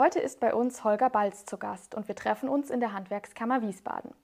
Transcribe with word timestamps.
Heute 0.00 0.18
ist 0.18 0.40
bei 0.40 0.54
uns 0.54 0.82
Holger 0.82 1.10
Balz 1.10 1.44
zu 1.44 1.58
Gast 1.58 1.94
und 1.94 2.08
wir 2.08 2.14
treffen 2.14 2.48
uns 2.48 2.70
in 2.70 2.80
der 2.80 2.94
Handwerkskammer 2.94 3.60
Wiesbaden. 3.60 4.14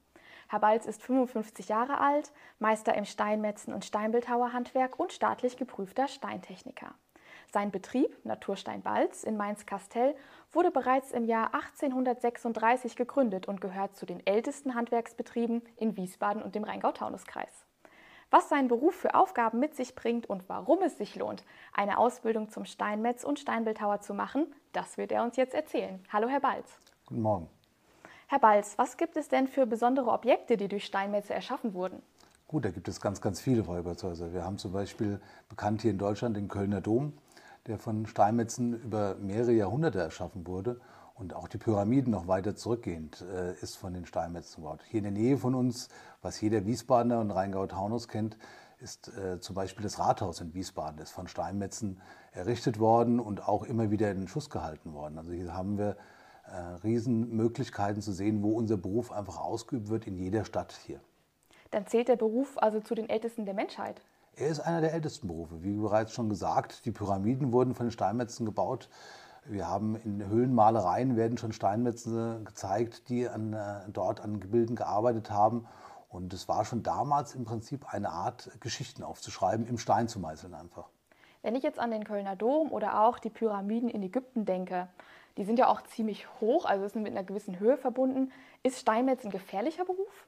Herr 0.49 0.57
Balz 0.57 0.87
ist 0.87 1.03
55 1.03 1.67
Jahre 1.67 1.99
alt, 1.99 2.31
Meister 2.57 2.95
im 2.95 3.05
Steinmetzen 3.05 3.75
und 3.75 3.85
Steinbildhauerhandwerk 3.85 4.99
und 4.99 5.13
staatlich 5.13 5.55
geprüfter 5.55 6.07
Steintechniker. 6.07 6.95
Sein 7.53 7.69
Betrieb, 7.69 8.09
Naturstein 8.25 8.81
Balz 8.81 9.21
in 9.23 9.37
Mainz-Kastell, 9.37 10.15
wurde 10.51 10.71
bereits 10.71 11.11
im 11.11 11.25
Jahr 11.25 11.53
1836 11.53 12.95
gegründet 12.95 13.47
und 13.47 13.61
gehört 13.61 13.95
zu 13.95 14.07
den 14.07 14.25
ältesten 14.25 14.73
Handwerksbetrieben 14.73 15.61
in 15.75 15.95
Wiesbaden 15.95 16.41
und 16.41 16.55
dem 16.55 16.63
Rheingau-Taunus-Kreis. 16.63 17.66
Was 18.29 18.49
sein 18.49 18.67
Beruf 18.67 18.93
für 18.93 19.15
Aufgaben 19.15 19.59
mit 19.59 19.73
sich 19.73 19.95
bringt 19.95 20.29
und 20.29 20.49
warum 20.49 20.81
es 20.81 20.97
sich 20.97 21.15
lohnt, 21.15 21.45
eine 21.73 21.97
Ausbildung 21.97 22.49
zum 22.49 22.65
Steinmetz 22.65 23.23
und 23.23 23.39
Steinbildhauer 23.39 24.01
zu 24.01 24.13
machen, 24.13 24.53
das 24.73 24.97
wird 24.97 25.13
er 25.13 25.23
uns 25.23 25.37
jetzt 25.37 25.53
erzählen. 25.53 26.03
Hallo, 26.11 26.27
Herr 26.27 26.41
Balz. 26.41 26.77
Guten 27.05 27.21
Morgen. 27.21 27.47
Herr 28.27 28.39
Balz, 28.39 28.77
was 28.77 28.97
gibt 28.97 29.15
es 29.15 29.29
denn 29.29 29.47
für 29.47 29.65
besondere 29.65 30.11
Objekte, 30.11 30.57
die 30.57 30.67
durch 30.67 30.83
Steinmetze 30.83 31.33
erschaffen 31.33 31.73
wurden? 31.73 32.01
Gut, 32.49 32.65
da 32.65 32.69
gibt 32.69 32.89
es 32.89 32.99
ganz, 32.99 33.21
ganz 33.21 33.39
viele 33.39 33.61
Räuberzhäuser. 33.61 34.33
Wir 34.33 34.43
haben 34.43 34.57
zum 34.57 34.73
Beispiel 34.73 35.21
bekannt 35.47 35.81
hier 35.81 35.91
in 35.91 35.97
Deutschland 35.97 36.35
den 36.35 36.49
Kölner 36.49 36.81
Dom, 36.81 37.13
der 37.65 37.77
von 37.77 38.05
Steinmetzen 38.07 38.73
über 38.81 39.15
mehrere 39.15 39.53
Jahrhunderte 39.53 39.99
erschaffen 39.99 40.45
wurde 40.45 40.81
und 41.17 41.33
auch 41.33 41.47
die 41.47 41.57
Pyramiden 41.57 42.11
noch 42.11 42.27
weiter 42.27 42.55
zurückgehend 42.55 43.21
äh, 43.21 43.53
ist 43.61 43.75
von 43.75 43.93
den 43.93 44.05
Steinmetzen 44.05 44.63
gebaut. 44.63 44.81
Hier 44.87 44.99
in 44.99 45.03
der 45.03 45.11
Nähe 45.11 45.37
von 45.37 45.55
uns, 45.55 45.89
was 46.21 46.39
jeder 46.41 46.65
Wiesbadener 46.65 47.19
und 47.19 47.31
Rheingau-Taunus 47.31 48.07
kennt, 48.07 48.37
ist 48.79 49.07
äh, 49.17 49.39
zum 49.39 49.55
Beispiel 49.55 49.83
das 49.83 49.97
Rathaus 49.97 50.39
in 50.39 50.53
Wiesbaden, 50.53 50.97
das 50.97 51.09
ist 51.09 51.15
von 51.15 51.27
Steinmetzen 51.27 51.99
errichtet 52.31 52.79
worden 52.79 53.19
und 53.19 53.47
auch 53.47 53.63
immer 53.63 53.89
wieder 53.89 54.11
in 54.11 54.19
den 54.19 54.27
Schuss 54.27 54.49
gehalten 54.49 54.93
worden. 54.93 55.17
Also 55.17 55.31
hier 55.31 55.53
haben 55.53 55.79
wir 55.79 55.97
äh, 56.45 56.55
Riesenmöglichkeiten 56.83 58.01
zu 58.01 58.11
sehen, 58.11 58.43
wo 58.43 58.51
unser 58.51 58.77
Beruf 58.77 59.11
einfach 59.11 59.39
ausgeübt 59.39 59.89
wird 59.89 60.05
in 60.05 60.17
jeder 60.17 60.45
Stadt 60.45 60.73
hier. 60.85 60.99
Dann 61.71 61.87
zählt 61.87 62.07
der 62.07 62.15
Beruf 62.15 62.57
also 62.57 62.79
zu 62.79 62.93
den 62.93 63.09
Ältesten 63.09 63.45
der 63.45 63.55
Menschheit. 63.55 64.01
Er 64.35 64.49
ist 64.49 64.59
einer 64.59 64.81
der 64.81 64.93
ältesten 64.93 65.27
Berufe. 65.27 65.63
Wie 65.63 65.73
bereits 65.73 66.13
schon 66.13 66.29
gesagt, 66.29 66.85
die 66.85 66.91
Pyramiden 66.91 67.51
wurden 67.51 67.73
von 67.73 67.87
den 67.87 67.91
Steinmetzen 67.91 68.45
gebaut. 68.45 68.87
Wir 69.49 69.67
haben 69.67 69.95
in 69.95 70.27
Höhlenmalereien 70.27 71.15
werden 71.15 71.37
schon 71.37 71.53
Steinmetzen 71.53 72.43
gezeigt, 72.43 73.07
die 73.09 73.29
an, 73.29 73.53
äh, 73.53 73.81
dort 73.87 74.19
an 74.19 74.39
Gebilden 74.39 74.75
gearbeitet 74.75 75.31
haben. 75.31 75.67
Und 76.09 76.33
es 76.33 76.47
war 76.47 76.65
schon 76.65 76.83
damals 76.83 77.33
im 77.35 77.45
Prinzip 77.45 77.93
eine 77.93 78.09
Art, 78.09 78.51
Geschichten 78.59 79.03
aufzuschreiben, 79.03 79.65
im 79.65 79.77
Stein 79.77 80.07
zu 80.07 80.19
meißeln 80.19 80.53
einfach. 80.53 80.89
Wenn 81.41 81.55
ich 81.55 81.63
jetzt 81.63 81.79
an 81.79 81.91
den 81.91 82.03
Kölner 82.03 82.35
Dom 82.35 82.71
oder 82.71 83.01
auch 83.01 83.19
die 83.19 83.29
Pyramiden 83.29 83.89
in 83.89 84.03
Ägypten 84.03 84.45
denke, 84.45 84.89
die 85.37 85.45
sind 85.45 85.59
ja 85.59 85.67
auch 85.67 85.81
ziemlich 85.83 86.27
hoch, 86.41 86.65
also 86.65 86.87
sind 86.87 87.03
mit 87.03 87.11
einer 87.11 87.23
gewissen 87.23 87.59
Höhe 87.59 87.77
verbunden. 87.77 88.31
Ist 88.63 88.79
Steinmetz 88.79 89.23
ein 89.23 89.31
gefährlicher 89.31 89.85
Beruf? 89.85 90.27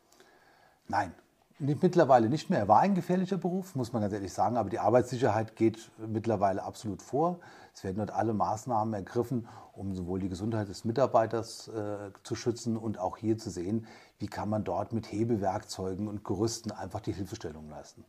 Nein, 0.87 1.13
Mittlerweile 1.61 2.29
nicht 2.29 2.49
mehr. 2.49 2.59
Er 2.59 2.67
war 2.69 2.79
ein 2.79 2.95
gefährlicher 2.95 3.35
Beruf, 3.35 3.75
muss 3.75 3.91
man 3.91 4.01
ganz 4.01 4.13
ehrlich 4.13 4.31
sagen, 4.31 4.55
aber 4.55 4.69
die 4.69 4.79
Arbeitssicherheit 4.79 5.57
geht 5.57 5.91
mittlerweile 5.97 6.63
absolut 6.63 7.01
vor. 7.01 7.41
Es 7.73 7.83
werden 7.83 7.97
dort 7.97 8.11
alle 8.11 8.33
Maßnahmen 8.33 8.93
ergriffen, 8.93 9.45
um 9.73 9.93
sowohl 9.93 10.21
die 10.21 10.29
Gesundheit 10.29 10.69
des 10.69 10.85
Mitarbeiters 10.85 11.67
äh, 11.67 12.11
zu 12.23 12.35
schützen 12.35 12.77
und 12.77 12.97
auch 12.97 13.17
hier 13.17 13.37
zu 13.37 13.49
sehen, 13.49 13.87
wie 14.19 14.27
kann 14.27 14.47
man 14.47 14.63
dort 14.63 14.93
mit 14.93 15.11
Hebewerkzeugen 15.11 16.07
und 16.07 16.23
Gerüsten 16.23 16.71
einfach 16.71 17.01
die 17.01 17.11
Hilfestellung 17.11 17.69
leisten. 17.69 18.05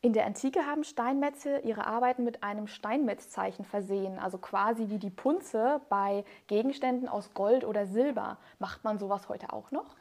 In 0.00 0.12
der 0.12 0.26
Antike 0.26 0.60
haben 0.60 0.84
Steinmetze 0.84 1.58
ihre 1.64 1.84
Arbeiten 1.84 2.22
mit 2.22 2.44
einem 2.44 2.68
Steinmetzzeichen 2.68 3.64
versehen, 3.64 4.20
also 4.20 4.38
quasi 4.38 4.88
wie 4.88 4.98
die 4.98 5.10
Punze 5.10 5.80
bei 5.88 6.24
Gegenständen 6.46 7.08
aus 7.08 7.34
Gold 7.34 7.64
oder 7.64 7.86
Silber. 7.86 8.38
Macht 8.60 8.84
man 8.84 9.00
sowas 9.00 9.28
heute 9.28 9.52
auch 9.52 9.72
noch? 9.72 9.96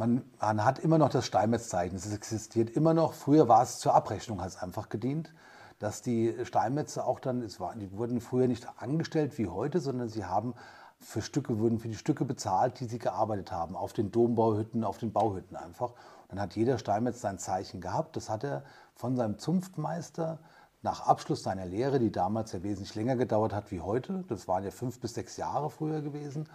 Man, 0.00 0.24
man 0.40 0.64
hat 0.64 0.78
immer 0.78 0.96
noch 0.96 1.10
das 1.10 1.26
Steinmetzzeichen, 1.26 1.94
es 1.94 2.10
existiert 2.10 2.70
immer 2.70 2.94
noch. 2.94 3.12
Früher 3.12 3.48
war 3.48 3.62
es 3.62 3.80
zur 3.80 3.94
Abrechnung, 3.94 4.40
hat 4.40 4.48
es 4.48 4.62
einfach 4.62 4.88
gedient, 4.88 5.34
dass 5.78 6.00
die 6.00 6.34
Steinmetze 6.44 7.04
auch 7.04 7.20
dann, 7.20 7.42
es 7.42 7.60
war, 7.60 7.76
die 7.76 7.92
wurden 7.92 8.22
früher 8.22 8.48
nicht 8.48 8.66
angestellt 8.78 9.36
wie 9.36 9.46
heute, 9.46 9.78
sondern 9.78 10.08
sie 10.08 10.24
haben 10.24 10.54
für 11.00 11.20
Stücke, 11.20 11.58
wurden 11.58 11.78
für 11.78 11.88
die 11.88 11.96
Stücke 11.96 12.24
bezahlt, 12.24 12.80
die 12.80 12.86
sie 12.86 12.98
gearbeitet 12.98 13.52
haben, 13.52 13.76
auf 13.76 13.92
den 13.92 14.10
Dombauhütten, 14.10 14.84
auf 14.84 14.96
den 14.96 15.12
Bauhütten 15.12 15.54
einfach. 15.54 15.92
Dann 16.28 16.40
hat 16.40 16.56
jeder 16.56 16.78
Steinmetz 16.78 17.20
sein 17.20 17.38
Zeichen 17.38 17.82
gehabt. 17.82 18.16
Das 18.16 18.30
hat 18.30 18.42
er 18.42 18.64
von 18.94 19.16
seinem 19.16 19.38
Zunftmeister 19.38 20.38
nach 20.80 21.06
Abschluss 21.06 21.42
seiner 21.42 21.66
Lehre, 21.66 21.98
die 21.98 22.10
damals 22.10 22.52
ja 22.52 22.62
wesentlich 22.62 22.94
länger 22.94 23.16
gedauert 23.16 23.52
hat 23.52 23.70
wie 23.70 23.82
heute, 23.82 24.24
das 24.28 24.48
waren 24.48 24.64
ja 24.64 24.70
fünf 24.70 24.98
bis 24.98 25.12
sechs 25.12 25.36
Jahre 25.36 25.68
früher 25.68 26.00
gewesen, 26.00 26.48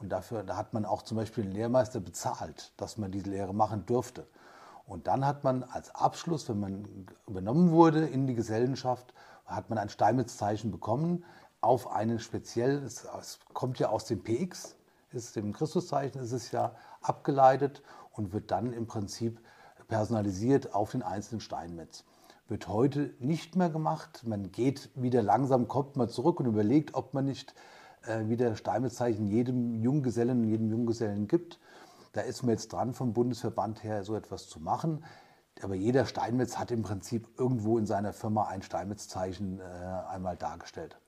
und 0.00 0.08
dafür 0.08 0.42
da 0.42 0.56
hat 0.56 0.72
man 0.72 0.84
auch 0.84 1.02
zum 1.02 1.16
Beispiel 1.16 1.44
den 1.44 1.52
Lehrmeister 1.52 2.00
bezahlt, 2.00 2.72
dass 2.76 2.96
man 2.96 3.12
diese 3.12 3.30
Lehre 3.30 3.54
machen 3.54 3.84
durfte. 3.86 4.26
Und 4.86 5.06
dann 5.06 5.24
hat 5.24 5.44
man 5.44 5.62
als 5.62 5.94
Abschluss, 5.94 6.48
wenn 6.48 6.58
man 6.58 7.06
übernommen 7.28 7.70
wurde 7.70 8.06
in 8.06 8.26
die 8.26 8.34
Gesellschaft, 8.34 9.14
hat 9.46 9.68
man 9.68 9.78
ein 9.78 9.88
Steinmetzzeichen 9.88 10.70
bekommen 10.70 11.24
auf 11.60 11.92
einen 11.92 12.18
speziell, 12.18 12.82
es, 12.82 13.06
kommt 13.52 13.78
ja 13.78 13.90
aus 13.90 14.06
dem 14.06 14.22
PX, 14.22 14.76
ist 15.12 15.36
dem 15.36 15.52
Christuszeichen 15.52 16.20
ist 16.20 16.32
es 16.32 16.50
ja 16.52 16.74
abgeleitet 17.02 17.82
und 18.12 18.32
wird 18.32 18.50
dann 18.50 18.72
im 18.72 18.86
Prinzip 18.86 19.40
personalisiert 19.88 20.74
auf 20.74 20.92
den 20.92 21.02
einzelnen 21.02 21.40
Steinmetz. 21.40 22.04
Wird 22.48 22.68
heute 22.68 23.14
nicht 23.18 23.56
mehr 23.56 23.70
gemacht. 23.70 24.22
Man 24.24 24.50
geht 24.50 24.90
wieder 24.94 25.22
langsam, 25.22 25.68
kommt 25.68 25.96
man 25.96 26.08
zurück 26.08 26.40
und 26.40 26.46
überlegt, 26.46 26.94
ob 26.94 27.12
man 27.12 27.24
nicht 27.26 27.54
äh, 28.06 28.28
wie 28.28 28.36
der 28.36 28.54
Steinmetzzeichen 28.56 29.26
jedem 29.26 29.82
Junggesellen 29.82 30.42
und 30.42 30.48
jedem 30.48 30.68
Junggesellen 30.68 31.26
gibt. 31.28 31.58
Da 32.12 32.22
ist 32.22 32.42
man 32.42 32.50
jetzt 32.50 32.72
dran, 32.72 32.94
vom 32.94 33.12
Bundesverband 33.12 33.84
her 33.84 34.04
so 34.04 34.16
etwas 34.16 34.48
zu 34.48 34.60
machen. 34.60 35.04
Aber 35.62 35.74
jeder 35.74 36.06
Steinmetz 36.06 36.58
hat 36.58 36.70
im 36.70 36.82
Prinzip 36.82 37.28
irgendwo 37.38 37.78
in 37.78 37.86
seiner 37.86 38.12
Firma 38.12 38.48
ein 38.48 38.62
Steinmetzzeichen 38.62 39.60
äh, 39.60 39.62
einmal 40.08 40.36
dargestellt. 40.36 40.98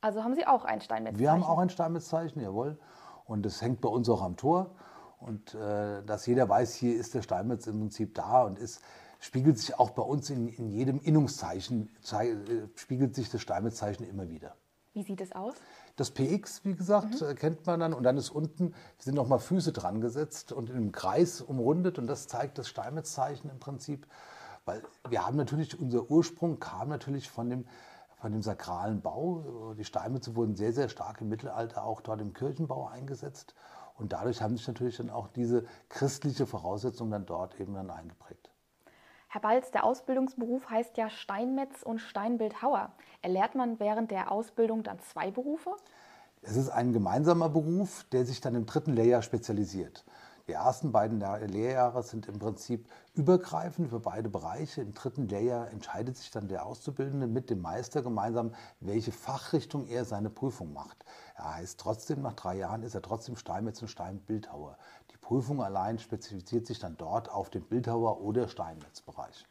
Also 0.00 0.22
haben 0.22 0.34
Sie 0.34 0.46
auch 0.46 0.64
ein 0.64 0.80
Steinmetzzeichen? 0.80 1.20
Wir 1.20 1.32
haben 1.32 1.44
auch 1.44 1.58
ein 1.58 1.70
Steinmetzzeichen, 1.70 2.42
jawohl. 2.42 2.78
Und 3.24 3.46
das 3.46 3.62
hängt 3.62 3.80
bei 3.80 3.88
uns 3.88 4.08
auch 4.08 4.22
am 4.22 4.36
Tor. 4.36 4.74
Und 5.18 5.54
äh, 5.54 6.02
dass 6.04 6.26
jeder 6.26 6.48
weiß, 6.48 6.74
hier 6.74 6.96
ist 6.96 7.14
der 7.14 7.22
Steinmetz 7.22 7.66
im 7.66 7.78
Prinzip 7.78 8.14
da 8.14 8.42
und 8.42 8.58
ist, 8.58 8.82
spiegelt 9.20 9.58
sich 9.58 9.78
auch 9.78 9.90
bei 9.90 10.02
uns 10.02 10.28
in, 10.30 10.48
in 10.48 10.68
jedem 10.68 11.00
Innungszeichen, 11.00 11.90
äh, 12.10 12.66
spiegelt 12.74 13.14
sich 13.14 13.30
das 13.30 13.40
Steinmetzzeichen 13.40 14.06
immer 14.06 14.28
wieder. 14.28 14.56
Wie 14.92 15.04
sieht 15.04 15.20
es 15.20 15.32
aus? 15.32 15.54
Das 15.96 16.10
PX, 16.10 16.64
wie 16.64 16.74
gesagt, 16.74 17.20
mhm. 17.20 17.34
kennt 17.34 17.66
man 17.66 17.80
dann. 17.80 17.92
Und 17.94 18.04
dann 18.04 18.16
ist 18.16 18.30
unten, 18.30 18.74
sind 18.98 19.14
nochmal 19.14 19.38
Füße 19.38 19.72
dran 19.72 20.00
gesetzt 20.00 20.52
und 20.52 20.70
in 20.70 20.76
einem 20.76 20.92
Kreis 20.92 21.40
umrundet. 21.40 21.98
Und 21.98 22.06
das 22.06 22.28
zeigt 22.28 22.58
das 22.58 22.68
Steinmetzzeichen 22.68 23.50
im 23.50 23.58
Prinzip. 23.58 24.06
Weil 24.64 24.82
wir 25.08 25.26
haben 25.26 25.36
natürlich, 25.36 25.78
unser 25.78 26.10
Ursprung 26.10 26.60
kam 26.60 26.88
natürlich 26.88 27.30
von 27.30 27.50
dem, 27.50 27.66
von 28.20 28.32
dem 28.32 28.42
sakralen 28.42 29.02
Bau. 29.02 29.74
Die 29.76 29.84
Steinmetze 29.84 30.36
wurden 30.36 30.54
sehr, 30.54 30.72
sehr 30.72 30.88
stark 30.88 31.20
im 31.20 31.28
Mittelalter 31.28 31.84
auch 31.84 32.00
dort 32.00 32.20
im 32.20 32.32
Kirchenbau 32.32 32.86
eingesetzt. 32.86 33.54
Und 33.96 34.12
dadurch 34.12 34.40
haben 34.40 34.56
sich 34.56 34.66
natürlich 34.66 34.96
dann 34.96 35.10
auch 35.10 35.28
diese 35.28 35.64
christliche 35.88 36.46
Voraussetzung 36.46 37.10
dann 37.10 37.26
dort 37.26 37.58
eben 37.60 37.74
dann 37.74 37.90
eingeprägt. 37.90 38.51
Herr 39.32 39.40
Balz, 39.40 39.70
der 39.70 39.84
Ausbildungsberuf 39.84 40.68
heißt 40.68 40.98
ja 40.98 41.08
Steinmetz 41.08 41.82
und 41.82 42.00
Steinbildhauer. 42.00 42.92
Erlehrt 43.22 43.54
man 43.54 43.80
während 43.80 44.10
der 44.10 44.30
Ausbildung 44.30 44.82
dann 44.82 44.98
zwei 45.00 45.30
Berufe? 45.30 45.70
Es 46.42 46.54
ist 46.54 46.68
ein 46.68 46.92
gemeinsamer 46.92 47.48
Beruf, 47.48 48.04
der 48.12 48.26
sich 48.26 48.42
dann 48.42 48.54
im 48.54 48.66
dritten 48.66 48.92
Lehrjahr 48.92 49.22
spezialisiert. 49.22 50.04
Die 50.48 50.52
ersten 50.52 50.92
beiden 50.92 51.20
Lehrjahre 51.20 52.02
sind 52.02 52.26
im 52.26 52.40
Prinzip 52.40 52.88
übergreifend 53.14 53.88
für 53.88 54.00
beide 54.00 54.28
Bereiche. 54.28 54.82
Im 54.82 54.92
dritten 54.92 55.28
Lehrjahr 55.28 55.70
entscheidet 55.70 56.18
sich 56.18 56.30
dann 56.30 56.48
der 56.48 56.66
Auszubildende 56.66 57.26
mit 57.26 57.48
dem 57.48 57.62
Meister 57.62 58.02
gemeinsam, 58.02 58.52
welche 58.80 59.12
Fachrichtung 59.12 59.86
er 59.86 60.04
seine 60.04 60.28
Prüfung 60.28 60.74
macht. 60.74 61.06
Er 61.36 61.54
heißt 61.54 61.80
trotzdem, 61.80 62.20
nach 62.20 62.34
drei 62.34 62.56
Jahren 62.56 62.82
ist 62.82 62.94
er 62.94 63.02
trotzdem 63.02 63.36
Steinmetz 63.36 63.80
und 63.80 63.88
Steinbildhauer. 63.88 64.76
Prüfung 65.22 65.62
allein 65.62 65.98
spezifiziert 65.98 66.66
sich 66.66 66.78
dann 66.78 66.96
dort 66.98 67.30
auf 67.30 67.48
den 67.48 67.62
Bildhauer- 67.62 68.20
oder 68.20 68.48
Steinmetzbereich. 68.48 69.46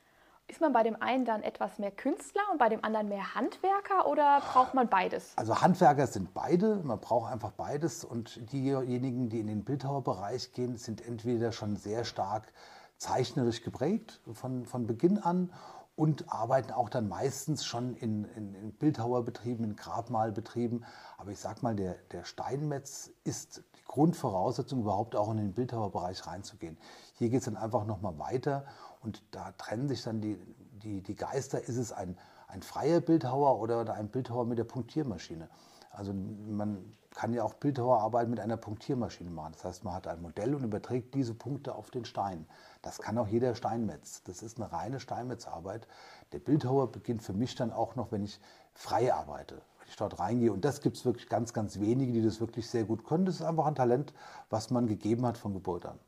Ist 0.48 0.60
man 0.60 0.74
bei 0.74 0.84
dem 0.84 1.02
einen 1.02 1.24
dann 1.24 1.44
etwas 1.44 1.80
mehr 1.80 1.92
Künstler 1.92 2.42
und 2.52 2.58
bei 2.58 2.68
dem 2.68 2.84
anderen 2.84 3.08
mehr 3.08 3.36
Handwerker 3.36 4.06
oder 4.06 4.42
braucht 4.52 4.74
man 4.74 4.90
beides? 4.90 5.32
Also 5.38 5.62
Handwerker 5.62 6.08
sind 6.08 6.34
beide, 6.34 6.76
man 6.84 7.00
braucht 7.00 7.32
einfach 7.32 7.52
beides 7.52 8.04
und 8.04 8.52
diejenigen, 8.52 9.30
die 9.30 9.40
in 9.40 9.48
den 9.48 9.64
Bildhauerbereich 9.64 10.52
gehen, 10.52 10.78
sind 10.78 11.08
entweder 11.08 11.54
schon 11.54 11.78
sehr 11.78 12.04
stark 12.04 12.52
zeichnerisch 12.98 13.64
geprägt 13.64 14.20
von, 14.34 14.66
von 14.66 14.86
Beginn 14.88 15.20
an 15.20 15.54
und 15.96 16.34
arbeiten 16.34 16.72
auch 16.72 16.90
dann 16.90 17.08
meistens 17.08 17.66
schon 17.66 17.96
in, 17.96 18.26
in, 18.36 18.54
in 18.56 18.74
Bildhauerbetrieben, 18.74 19.64
in 19.64 19.76
Grabmalbetrieben. 19.78 20.84
Aber 21.18 21.32
ich 21.32 21.40
sag 21.40 21.64
mal, 21.64 21.76
der, 21.76 21.96
der 22.12 22.26
Steinmetz 22.26 23.12
ist 23.24 23.64
Grundvoraussetzung, 23.92 24.80
überhaupt 24.80 25.18
auch 25.18 25.30
in 25.32 25.38
den 25.38 25.54
Bildhauerbereich 25.54 26.26
reinzugehen. 26.26 26.78
Hier 27.16 27.30
geht 27.30 27.40
es 27.40 27.46
dann 27.46 27.58
einfach 27.58 27.86
nochmal 27.86 28.18
weiter 28.18 28.64
und 29.02 29.22
da 29.32 29.52
trennen 29.58 29.90
sich 29.90 30.02
dann 30.02 30.22
die, 30.22 30.40
die, 30.82 31.02
die 31.02 31.16
Geister. 31.16 31.60
Ist 31.60 31.76
es 31.76 31.92
ein, 31.92 32.18
ein 32.48 32.62
freier 32.62 33.02
Bildhauer 33.02 33.60
oder 33.60 33.94
ein 33.94 34.08
Bildhauer 34.08 34.46
mit 34.46 34.58
der 34.58 34.64
Punktiermaschine? 34.64 35.50
Also 35.90 36.14
man 36.14 36.96
kann 37.14 37.34
ja 37.34 37.44
auch 37.44 37.54
Bildhauerarbeit 37.56 38.30
mit 38.30 38.40
einer 38.40 38.56
Punktiermaschine 38.56 39.30
machen. 39.30 39.52
Das 39.54 39.66
heißt, 39.66 39.84
man 39.84 39.94
hat 39.94 40.08
ein 40.08 40.22
Modell 40.22 40.56
und 40.56 40.64
überträgt 40.64 41.14
diese 41.14 41.34
Punkte 41.34 41.76
auf 41.76 41.92
den 41.92 42.06
Stein. 42.06 42.48
Das 42.82 43.00
kann 43.00 43.18
auch 43.18 43.28
jeder 43.28 43.56
Steinmetz. 43.56 44.24
Das 44.24 44.42
ist 44.42 44.58
eine 44.58 44.72
reine 44.72 45.02
Steinmetzarbeit. 45.02 45.86
Der 46.32 46.40
Bildhauer 46.40 46.94
beginnt 46.94 47.24
für 47.24 47.34
mich 47.34 47.56
dann 47.56 47.74
auch 47.74 47.98
noch, 47.98 48.14
wenn 48.14 48.24
ich 48.24 48.40
frei 48.74 49.14
arbeite, 49.14 49.62
wenn 49.92 50.08
ich 50.08 50.16
dort 50.16 50.20
reingehe. 50.20 50.52
Und 50.52 50.66
das 50.66 50.82
gibt 50.82 50.98
es 50.98 51.06
wirklich 51.06 51.28
ganz, 51.28 51.54
ganz 51.54 51.80
wenige, 51.80 52.12
die 52.14 52.22
das 52.22 52.40
wirklich 52.40 52.70
sehr 52.70 52.84
gut 52.84 53.04
können. 53.04 53.26
Das 53.26 53.36
ist 53.36 53.42
einfach 53.42 53.66
ein 53.66 53.76
Talent, 53.76 54.14
was 54.50 54.70
man 54.70 54.88
gegeben 54.88 55.26
hat 55.26 55.38
von 55.38 55.54
Geburt 55.54 55.86
an. 55.86 56.00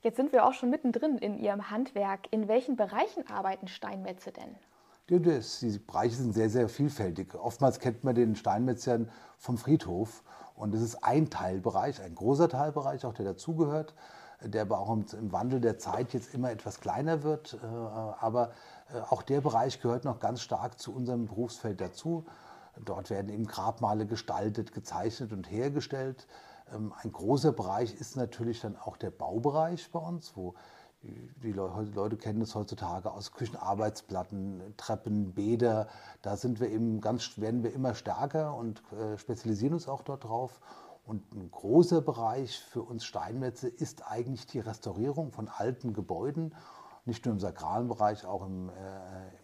Jetzt 0.00 0.16
sind 0.16 0.32
wir 0.32 0.46
auch 0.46 0.52
schon 0.52 0.70
mittendrin 0.70 1.18
in 1.18 1.38
Ihrem 1.38 1.70
Handwerk. 1.70 2.28
In 2.30 2.46
welchen 2.46 2.76
Bereichen 2.76 3.26
arbeiten 3.28 3.66
Steinmetze 3.66 4.30
denn? 4.30 4.54
Die, 5.08 5.20
die 5.20 5.78
Bereiche 5.78 6.16
sind 6.16 6.34
sehr, 6.34 6.50
sehr 6.50 6.68
vielfältig. 6.68 7.34
Oftmals 7.34 7.80
kennt 7.80 8.04
man 8.04 8.14
den 8.14 8.36
Steinmetzern 8.36 9.10
vom 9.38 9.56
Friedhof. 9.56 10.22
Und 10.54 10.74
das 10.74 10.82
ist 10.82 11.02
ein 11.02 11.30
Teilbereich, 11.30 12.02
ein 12.02 12.14
großer 12.14 12.48
Teilbereich, 12.48 13.06
auch 13.06 13.14
der 13.14 13.24
dazugehört, 13.24 13.94
der 14.42 14.62
aber 14.62 14.78
auch 14.80 14.90
im 14.90 15.32
Wandel 15.32 15.60
der 15.60 15.78
Zeit 15.78 16.12
jetzt 16.12 16.34
immer 16.34 16.50
etwas 16.50 16.80
kleiner 16.80 17.22
wird. 17.22 17.54
Äh, 17.54 17.66
aber 17.66 18.50
äh, 18.92 19.00
auch 19.00 19.22
der 19.22 19.40
Bereich 19.40 19.80
gehört 19.80 20.04
noch 20.04 20.20
ganz 20.20 20.42
stark 20.42 20.78
zu 20.78 20.94
unserem 20.94 21.26
Berufsfeld 21.26 21.80
dazu. 21.80 22.24
Dort 22.84 23.10
werden 23.10 23.28
eben 23.30 23.46
Grabmale 23.46 24.06
gestaltet, 24.06 24.72
gezeichnet 24.72 25.32
und 25.32 25.50
hergestellt. 25.50 26.26
Ähm, 26.74 26.92
ein 27.02 27.12
großer 27.12 27.52
Bereich 27.52 27.94
ist 27.94 28.16
natürlich 28.16 28.60
dann 28.60 28.76
auch 28.76 28.96
der 28.96 29.10
Baubereich 29.10 29.90
bei 29.90 30.00
uns, 30.00 30.36
wo 30.36 30.54
die 31.02 31.52
Leute 31.52 32.16
kennen 32.16 32.42
es 32.42 32.54
heutzutage 32.54 33.10
aus 33.12 33.32
Küchenarbeitsplatten, 33.32 34.74
Treppen, 34.76 35.32
Bäder. 35.32 35.86
Da 36.22 36.36
sind 36.36 36.60
wir 36.60 36.70
eben 36.70 37.00
ganz, 37.00 37.38
werden 37.38 37.62
wir 37.62 37.72
immer 37.72 37.94
stärker 37.94 38.56
und 38.56 38.82
äh, 38.92 39.16
spezialisieren 39.16 39.74
uns 39.74 39.88
auch 39.88 40.02
dort 40.02 40.24
drauf. 40.24 40.60
Und 41.06 41.32
ein 41.34 41.50
großer 41.50 42.00
Bereich 42.02 42.58
für 42.58 42.82
uns 42.82 43.04
Steinmetze 43.04 43.68
ist 43.68 44.10
eigentlich 44.10 44.46
die 44.46 44.58
Restaurierung 44.58 45.30
von 45.30 45.48
alten 45.48 45.94
Gebäuden, 45.94 46.54
nicht 47.04 47.24
nur 47.24 47.32
im 47.32 47.40
sakralen 47.40 47.88
Bereich, 47.88 48.26
auch 48.26 48.44
im, 48.44 48.68
äh, 48.68 48.72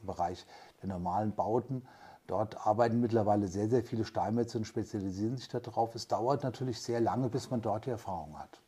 im 0.01 0.07
Bereich 0.07 0.45
der 0.83 0.89
normalen 0.89 1.35
Bauten. 1.35 1.87
Dort 2.27 2.67
arbeiten 2.67 3.01
mittlerweile 3.01 3.49
sehr, 3.49 3.69
sehr 3.69 3.85
viele 3.85 4.05
Steinmetze 4.05 4.57
und 4.57 4.65
spezialisieren 4.65 5.37
sich 5.37 5.49
darauf. 5.49 5.95
Es 5.95 6.09
dauert 6.09 6.43
natürlich 6.43 6.81
sehr 6.81 7.01
lange, 7.01 7.29
bis 7.29 7.51
man 7.51 7.61
dort 7.61 7.85
die 7.85 7.91
Erfahrung 7.91 8.39
hat. 8.39 8.63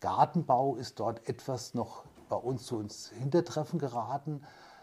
Gartenbau 0.00 0.76
ist 0.76 1.00
dort 1.00 1.26
etwas 1.28 1.74
noch 1.74 2.04
bei 2.28 2.36
uns 2.36 2.64
zu 2.64 2.76
uns 2.76 3.08
Hintertreffen 3.08 3.78
geraten. 3.78 4.42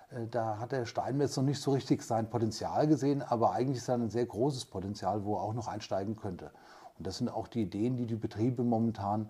Äh, 0.09 0.27
da 0.27 0.57
hat 0.59 0.71
der 0.71 0.85
Steinmetz 0.85 1.37
noch 1.37 1.43
nicht 1.43 1.61
so 1.61 1.71
richtig 1.71 2.01
sein 2.01 2.29
Potenzial 2.29 2.87
gesehen, 2.87 3.21
aber 3.21 3.51
eigentlich 3.51 3.77
ist 3.77 3.89
da 3.89 3.93
ein 3.93 4.09
sehr 4.09 4.25
großes 4.25 4.65
Potenzial, 4.65 5.23
wo 5.23 5.35
er 5.35 5.41
auch 5.41 5.53
noch 5.53 5.67
einsteigen 5.67 6.15
könnte. 6.15 6.51
Und 6.97 7.05
das 7.05 7.17
sind 7.17 7.29
auch 7.29 7.47
die 7.47 7.61
Ideen, 7.63 7.95
die 7.95 8.07
die 8.07 8.15
Betriebe 8.15 8.63
momentan 8.63 9.29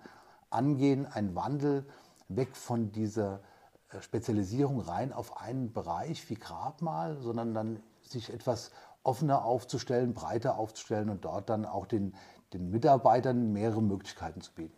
angehen. 0.49 1.05
Ein 1.05 1.35
Wandel 1.35 1.85
weg 2.29 2.55
von 2.55 2.91
dieser 2.91 3.41
äh, 3.89 4.01
Spezialisierung 4.01 4.79
rein 4.79 5.11
auf 5.11 5.41
einen 5.41 5.73
Bereich 5.73 6.29
wie 6.29 6.35
Grabmal, 6.35 7.17
sondern 7.19 7.53
dann 7.53 7.83
sich 8.11 8.31
etwas 8.31 8.71
offener 9.03 9.45
aufzustellen, 9.45 10.13
breiter 10.13 10.57
aufzustellen 10.57 11.09
und 11.09 11.25
dort 11.25 11.50
dann 11.50 11.65
auch 11.65 11.85
den, 11.85 12.15
den 12.53 12.69
Mitarbeitern 12.69 13.51
mehrere 13.53 13.81
Möglichkeiten 13.81 14.41
zu 14.41 14.53
bieten. 14.53 14.77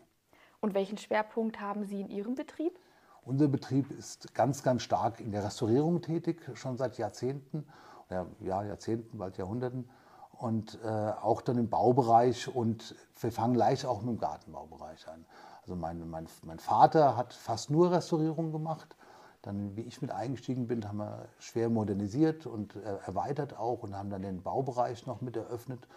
Und 0.59 0.73
welchen 0.75 0.97
Schwerpunkt 0.97 1.59
haben 1.59 1.85
Sie 1.85 2.01
in 2.01 2.09
Ihrem 2.09 2.35
Betrieb? 2.35 2.77
Unser 3.23 3.47
Betrieb 3.47 3.91
ist 3.91 4.33
ganz, 4.33 4.63
ganz 4.63 4.83
stark 4.83 5.19
in 5.19 5.31
der 5.31 5.43
Restaurierung 5.43 6.01
tätig, 6.01 6.41
schon 6.55 6.77
seit 6.77 6.97
Jahrzehnten, 6.97 7.67
ja, 8.09 8.63
Jahrzehnten, 8.63 9.17
bald 9.17 9.37
Jahrhunderten. 9.37 9.89
Und 10.31 10.79
äh, 10.83 10.87
auch 10.87 11.41
dann 11.41 11.59
im 11.59 11.69
Baubereich 11.69 12.53
und 12.53 12.95
wir 13.19 13.31
fangen 13.31 13.53
leicht 13.53 13.85
auch 13.85 14.01
mit 14.01 14.09
dem 14.09 14.17
Gartenbaubereich 14.17 15.07
an. 15.07 15.25
Also 15.61 15.75
mein, 15.75 16.09
mein, 16.09 16.27
mein 16.43 16.57
Vater 16.57 17.15
hat 17.15 17.33
fast 17.33 17.69
nur 17.69 17.91
Restaurierung 17.91 18.51
gemacht. 18.51 18.95
Dann, 19.41 19.75
wie 19.75 19.81
ich 19.81 20.01
mit 20.01 20.11
eingestiegen 20.11 20.67
bin, 20.67 20.87
haben 20.87 20.97
wir 20.97 21.27
schwer 21.39 21.69
modernisiert 21.69 22.45
und 22.45 22.75
äh, 22.75 22.97
erweitert 23.05 23.57
auch 23.57 23.83
und 23.83 23.95
haben 23.95 24.09
dann 24.09 24.21
den 24.21 24.43
Baubereich 24.43 25.07
noch 25.07 25.21
mit 25.21 25.35
eröffnet 25.35 25.87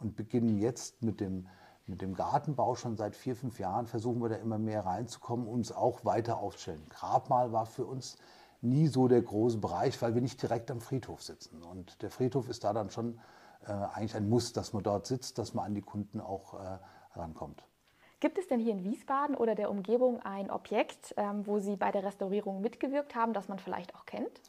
und 0.00 0.16
beginnen 0.16 0.58
jetzt 0.58 1.02
mit 1.02 1.20
dem 1.20 1.46
mit 1.86 2.00
dem 2.00 2.14
Gartenbau 2.14 2.76
schon 2.76 2.96
seit 2.96 3.14
vier, 3.14 3.36
fünf 3.36 3.58
Jahren 3.58 3.86
versuchen 3.86 4.22
wir 4.22 4.30
da 4.30 4.36
immer 4.36 4.58
mehr 4.58 4.86
reinzukommen 4.86 5.46
und 5.46 5.54
uns 5.54 5.72
auch 5.72 6.04
weiter 6.04 6.38
aufzustellen. 6.38 6.82
Grabmal 6.88 7.52
war 7.52 7.66
für 7.66 7.84
uns 7.84 8.16
nie 8.62 8.86
so 8.86 9.08
der 9.08 9.20
große 9.20 9.58
Bereich, 9.58 10.00
weil 10.00 10.14
wir 10.14 10.22
nicht 10.22 10.40
direkt 10.40 10.70
am 10.70 10.80
Friedhof 10.80 11.22
sitzen. 11.22 11.62
Und 11.62 12.00
der 12.02 12.10
Friedhof 12.10 12.48
ist 12.48 12.64
da 12.64 12.72
dann 12.72 12.90
schon 12.90 13.20
äh, 13.66 13.72
eigentlich 13.72 14.16
ein 14.16 14.28
Muss, 14.28 14.52
dass 14.52 14.72
man 14.72 14.82
dort 14.82 15.06
sitzt, 15.06 15.38
dass 15.38 15.52
man 15.52 15.66
an 15.66 15.74
die 15.74 15.82
Kunden 15.82 16.20
auch 16.20 16.54
äh, 16.54 16.78
rankommt. 17.14 17.64
Gibt 18.24 18.38
es 18.38 18.48
denn 18.48 18.58
hier 18.58 18.72
in 18.72 18.82
Wiesbaden 18.84 19.36
oder 19.36 19.54
der 19.54 19.70
Umgebung 19.70 20.18
ein 20.22 20.50
Objekt, 20.50 21.12
ähm, 21.18 21.46
wo 21.46 21.58
Sie 21.58 21.76
bei 21.76 21.92
der 21.92 22.04
Restaurierung 22.04 22.62
mitgewirkt 22.62 23.14
haben, 23.14 23.34
das 23.34 23.48
man 23.48 23.58
vielleicht 23.58 23.94
auch 23.94 24.06
kennt? 24.06 24.40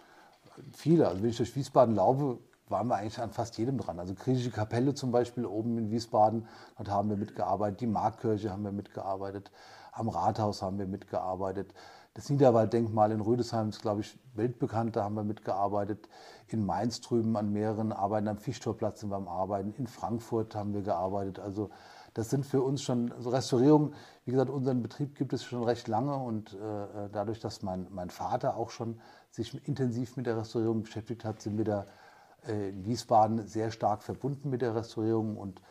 Viele. 0.72 1.10
Also 1.10 1.22
wenn 1.22 1.30
ich 1.30 1.36
durch 1.36 1.54
Wiesbaden 1.58 1.94
laufe, 1.94 2.38
waren 2.70 2.88
wir 2.88 2.96
eigentlich 2.96 3.20
an 3.20 3.32
fast 3.32 3.58
jedem 3.58 3.78
dran. 3.78 4.00
Also 4.00 4.14
griechische 4.14 4.50
Kapelle 4.50 4.94
zum 4.94 5.12
Beispiel 5.12 5.46
oben 5.46 5.78
in 5.78 5.92
Wiesbaden, 5.92 6.48
dort 6.78 6.90
haben 6.90 7.10
wir 7.10 7.18
mitgearbeitet. 7.18 7.82
Die 7.82 7.88
Markkirche 7.88 8.50
haben 8.50 8.64
wir 8.64 8.72
mitgearbeitet. 8.72 9.52
Am 9.92 10.08
Rathaus 10.08 10.62
haben 10.62 10.80
wir 10.80 10.88
mitgearbeitet. 10.88 11.74
Das 12.16 12.30
Niederwalddenkmal 12.30 13.12
in 13.12 13.20
Rüdesheim 13.20 13.68
ist, 13.68 13.82
glaube 13.82 14.00
ich, 14.00 14.18
weltbekannt. 14.36 14.96
Da 14.96 15.04
haben 15.04 15.16
wir 15.16 15.26
mitgearbeitet. 15.26 16.08
In 16.48 16.66
Mainz 16.66 17.02
drüben 17.02 17.36
an 17.36 17.52
mehreren 17.52 17.92
Arbeiten. 17.92 18.30
Am 18.30 18.38
Fischtorplatz 18.38 19.02
sind 19.02 19.10
wir 19.10 19.18
am 19.18 19.28
Arbeiten. 19.28 19.74
In 19.78 19.86
Frankfurt 19.86 20.56
haben 20.56 20.74
wir 20.74 20.82
gearbeitet. 20.82 21.40
Also 21.40 21.72
das 22.14 22.30
sind 22.30 22.46
für 22.46 22.62
uns 22.62 22.82
schon 22.84 23.12
also 23.12 23.32
Restaurierungen. 23.32 23.96
Wie 24.24 24.32
gesagt, 24.32 24.50
unseren 24.50 24.82
Betrieb 24.82 25.16
gibt 25.16 25.34
es 25.34 25.44
schon 25.44 25.64
recht 25.64 25.90
lange 25.90 26.16
und 26.16 26.54
äh, 26.54 27.10
dadurch, 27.12 27.42
dass 27.42 27.64
mein, 27.64 27.88
mein 27.92 28.10
Vater 28.10 28.56
auch 28.56 28.70
schon 28.70 29.02
sich 29.30 29.68
intensiv 29.68 30.16
mit 30.16 30.26
der 30.26 30.38
Restaurierung 30.38 30.84
beschäftigt 30.84 31.26
hat, 31.26 31.42
sind 31.42 31.58
wir 31.58 31.66
da 31.66 31.86
äh, 32.48 32.70
in 32.70 32.86
Wiesbaden 32.86 33.46
sehr 33.46 33.72
stark 33.72 34.04
verbunden 34.04 34.50
mit 34.50 34.62
der 34.62 34.74
Restaurierung 34.74 35.36
und 35.36 35.62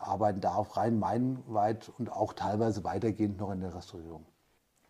arbeiten 0.00 0.40
da 0.40 0.56
auch 0.56 0.76
rein 0.76 0.98
mainweit 0.98 1.92
und 1.96 2.10
auch 2.10 2.32
teilweise 2.32 2.82
weitergehend 2.82 3.38
noch 3.38 3.52
in 3.52 3.60
der 3.60 3.72
Restaurierung. 3.72 4.26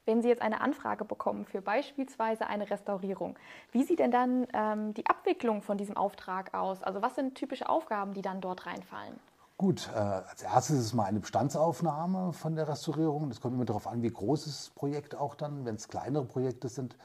Wenn 0.05 0.21
Sie 0.21 0.29
jetzt 0.29 0.43
eine 0.43 0.61
Anfrage 0.61 1.05
bekommen 1.05 1.45
für 1.45 1.63
beispielsweise 1.63 2.49
eine 2.49 2.69
Restaurierung, 2.69 3.37
wie 3.71 3.85
sieht 3.85 4.01
denn 4.01 4.11
dann 4.11 4.47
ähm, 4.53 4.95
die 4.95 5.07
Abwicklung 5.07 5.63
von 5.63 5.79
diesem 5.79 5.97
Auftrag 5.97 6.55
aus? 6.55 6.83
Also 6.83 7.03
was 7.03 7.15
sind 7.15 7.37
typische 7.37 7.69
Aufgaben, 7.69 8.13
die 8.13 8.23
dann 8.23 8.41
dort 8.41 8.67
reinfallen? 8.67 9.15
Gut, 9.59 9.89
äh, 9.95 9.99
als 9.99 10.43
erstes 10.43 10.79
ist 10.79 10.85
es 10.87 10.93
mal 10.93 11.05
eine 11.05 11.21
Bestandsaufnahme 11.21 12.33
von 12.33 12.57
der 12.57 12.67
Restaurierung. 12.67 13.29
Das 13.29 13.41
kommt 13.41 13.55
immer 13.55 13.65
darauf 13.65 13.87
an, 13.87 14.03
wie 14.03 14.11
groß 14.11 14.47
das 14.47 14.71
Projekt 14.71 15.15
auch 15.15 15.37
dann. 15.37 15.65
Wenn 15.65 15.77
es 15.77 15.87
kleinere 15.87 16.25
Projekte 16.25 16.69
sind, 16.69 16.97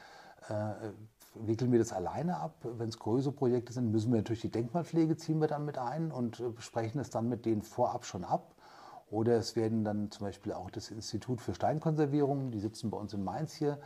äh, 0.48 0.90
wickeln 1.34 1.70
wir 1.70 1.78
das 1.78 1.92
alleine 1.92 2.38
ab. 2.38 2.56
Wenn 2.62 2.88
es 2.88 2.98
größere 2.98 3.32
Projekte 3.32 3.72
sind, 3.72 3.92
müssen 3.92 4.10
wir 4.10 4.16
natürlich 4.16 4.40
die 4.40 4.50
Denkmalpflege 4.50 5.16
ziehen 5.16 5.40
wir 5.40 5.46
dann 5.46 5.64
mit 5.66 5.78
ein 5.78 6.10
und 6.10 6.40
äh, 6.40 6.48
besprechen 6.48 7.00
es 7.00 7.10
dann 7.10 7.28
mit 7.28 7.46
denen 7.46 7.62
vorab 7.62 8.04
schon 8.04 8.24
ab. 8.24 8.56
Oder 9.10 9.36
es 9.36 9.56
werden 9.56 9.84
dann 9.84 10.10
zum 10.10 10.26
Beispiel 10.26 10.52
auch 10.52 10.70
das 10.70 10.90
Institut 10.90 11.40
für 11.40 11.54
Steinkonservierung, 11.54 12.50
die 12.50 12.60
sitzen 12.60 12.90
bei 12.90 12.98
uns 12.98 13.14
in 13.14 13.24
Mainz 13.24 13.54
hier, 13.54 13.78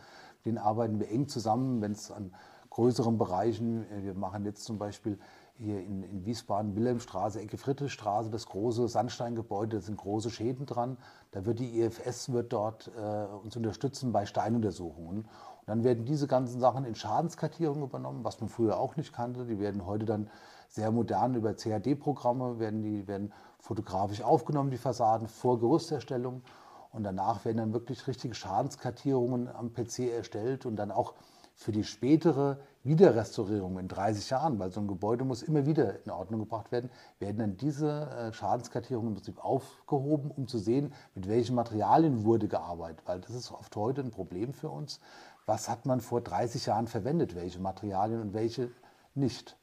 denen 0.45 0.57
arbeiten 0.57 0.99
wir 0.99 1.09
eng 1.09 1.27
zusammen, 1.27 1.81
wenn 1.81 1.93
es 1.93 2.11
an 2.11 2.33
größeren 2.73 3.17
Bereichen, 3.17 3.89
äh, 3.91 4.03
wir 4.03 4.13
machen 4.15 4.45
jetzt 4.45 4.65
zum 4.65 4.77
Beispiel 4.77 5.19
hier 5.57 5.79
in, 5.79 6.03
in 6.03 6.25
Wiesbaden, 6.25 6.75
Wilhelmstraße, 6.75 7.39
Ecke 7.39 7.57
Friedrichstraße, 7.57 8.31
das 8.31 8.47
große 8.47 8.87
Sandsteingebäude, 8.87 9.77
da 9.77 9.81
sind 9.81 9.97
große 9.97 10.31
Schäden 10.31 10.65
dran. 10.65 10.97
Da 11.31 11.45
wird 11.45 11.59
die 11.59 11.79
IFS 11.79 12.31
wird 12.31 12.51
dort 12.51 12.91
äh, 12.97 13.25
uns 13.43 13.55
unterstützen 13.55 14.11
bei 14.11 14.25
Steinuntersuchungen. 14.25 15.19
Und 15.19 15.27
dann 15.67 15.83
werden 15.83 16.05
diese 16.05 16.27
ganzen 16.27 16.59
Sachen 16.59 16.85
in 16.85 16.95
Schadenskartierung 16.95 17.83
übernommen, 17.83 18.23
was 18.23 18.41
man 18.41 18.49
früher 18.49 18.79
auch 18.79 18.95
nicht 18.95 19.13
kannte. 19.13 19.45
Die 19.45 19.59
werden 19.59 19.85
heute 19.85 20.05
dann 20.05 20.29
sehr 20.67 20.91
modern 20.91 21.35
über 21.35 21.53
CAD-Programme, 21.53 22.57
werden 22.57 22.81
die 22.81 23.07
werden 23.07 23.31
fotografisch 23.63 24.21
aufgenommen, 24.21 24.71
die 24.71 24.77
Fassaden, 24.77 25.29
vor 25.29 25.57
Gerüsterstellung. 25.57 26.43
Und 26.91 27.03
danach 27.03 27.43
werden 27.45 27.57
dann 27.57 27.73
wirklich 27.73 28.05
richtige 28.07 28.35
Schadenskartierungen 28.35 29.47
am 29.47 29.73
PC 29.73 30.11
erstellt 30.11 30.65
und 30.65 30.75
dann 30.75 30.91
auch 30.91 31.13
für 31.55 31.71
die 31.71 31.83
spätere 31.83 32.57
Wiederrestaurierung 32.83 33.79
in 33.79 33.87
30 33.87 34.29
Jahren, 34.29 34.59
weil 34.59 34.71
so 34.71 34.81
ein 34.81 34.87
Gebäude 34.87 35.23
muss 35.23 35.43
immer 35.43 35.65
wieder 35.65 36.03
in 36.03 36.11
Ordnung 36.11 36.41
gebracht 36.41 36.71
werden, 36.71 36.89
werden 37.19 37.37
dann 37.37 37.57
diese 37.57 38.09
äh, 38.09 38.33
Schadenskartierungen 38.33 39.09
im 39.09 39.15
Prinzip 39.15 39.43
aufgehoben, 39.43 40.29
um 40.29 40.47
zu 40.47 40.59
sehen, 40.59 40.93
mit 41.15 41.29
welchen 41.29 41.55
Materialien 41.55 42.25
wurde 42.25 42.49
gearbeitet. 42.49 43.03
Weil 43.05 43.21
das 43.21 43.31
ist 43.31 43.51
oft 43.51 43.73
heute 43.77 44.01
ein 44.01 44.11
Problem 44.11 44.51
für 44.53 44.69
uns, 44.69 44.99
was 45.45 45.69
hat 45.69 45.85
man 45.85 46.01
vor 46.01 46.19
30 46.19 46.65
Jahren 46.65 46.87
verwendet, 46.87 47.33
welche 47.33 47.59
Materialien 47.59 48.21
und 48.21 48.33
welche 48.33 48.69
nicht. 49.15 49.55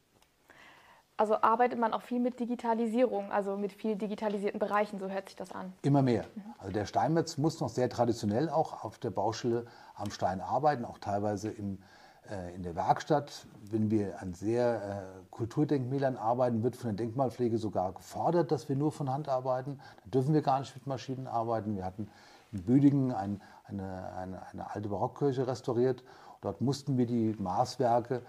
Also 1.20 1.34
arbeitet 1.42 1.78
man 1.78 1.92
auch 1.92 2.00
viel 2.00 2.18
mit 2.18 2.40
Digitalisierung, 2.40 3.30
also 3.30 3.56
mit 3.56 3.72
viel 3.72 3.94
digitalisierten 3.94 4.58
Bereichen, 4.58 4.98
so 4.98 5.10
hört 5.10 5.28
sich 5.28 5.36
das 5.36 5.52
an. 5.52 5.74
Immer 5.82 6.00
mehr. 6.00 6.24
Also 6.58 6.72
der 6.72 6.86
Steinmetz 6.86 7.36
muss 7.36 7.60
noch 7.60 7.68
sehr 7.68 7.90
traditionell 7.90 8.48
auch 8.48 8.84
auf 8.84 8.98
der 8.98 9.10
Baustelle 9.10 9.66
am 9.94 10.10
Stein 10.10 10.40
arbeiten, 10.40 10.86
auch 10.86 10.98
teilweise 10.98 11.50
im, 11.50 11.78
Äh, 12.30 12.54
in 12.54 12.62
der 12.62 12.76
Werkstatt, 12.76 13.46
wenn 13.70 13.90
wir 13.90 14.20
an 14.20 14.34
sehr 14.34 14.74
äh, 14.76 15.24
Kulturdenkmälern 15.30 16.16
arbeiten, 16.16 16.62
wird 16.62 16.76
von 16.76 16.94
der 16.94 17.04
Denkmalpflege 17.04 17.58
sogar 17.58 17.92
gefordert, 17.92 18.52
dass 18.52 18.68
wir 18.68 18.76
nur 18.76 18.92
von 18.92 19.10
Hand 19.10 19.28
arbeiten. 19.28 19.80
Da 20.04 20.10
dürfen 20.10 20.34
wir 20.34 20.42
gar 20.42 20.60
nicht 20.60 20.74
mit 20.74 20.86
Maschinen 20.86 21.26
arbeiten. 21.26 21.76
Wir 21.76 21.84
hatten 21.84 22.08
in 22.52 22.62
Büdingen 22.62 23.12
ein, 23.12 23.40
eine, 23.64 24.12
eine, 24.16 24.46
eine, 24.52 24.74
alte 24.74 24.88
Barockkirche 24.88 25.46
restauriert. 25.46 26.04
Dort 26.40 26.60
mussten 26.60 26.98
wir 26.98 27.06
die 27.06 27.34
Maßwerke 27.38 28.22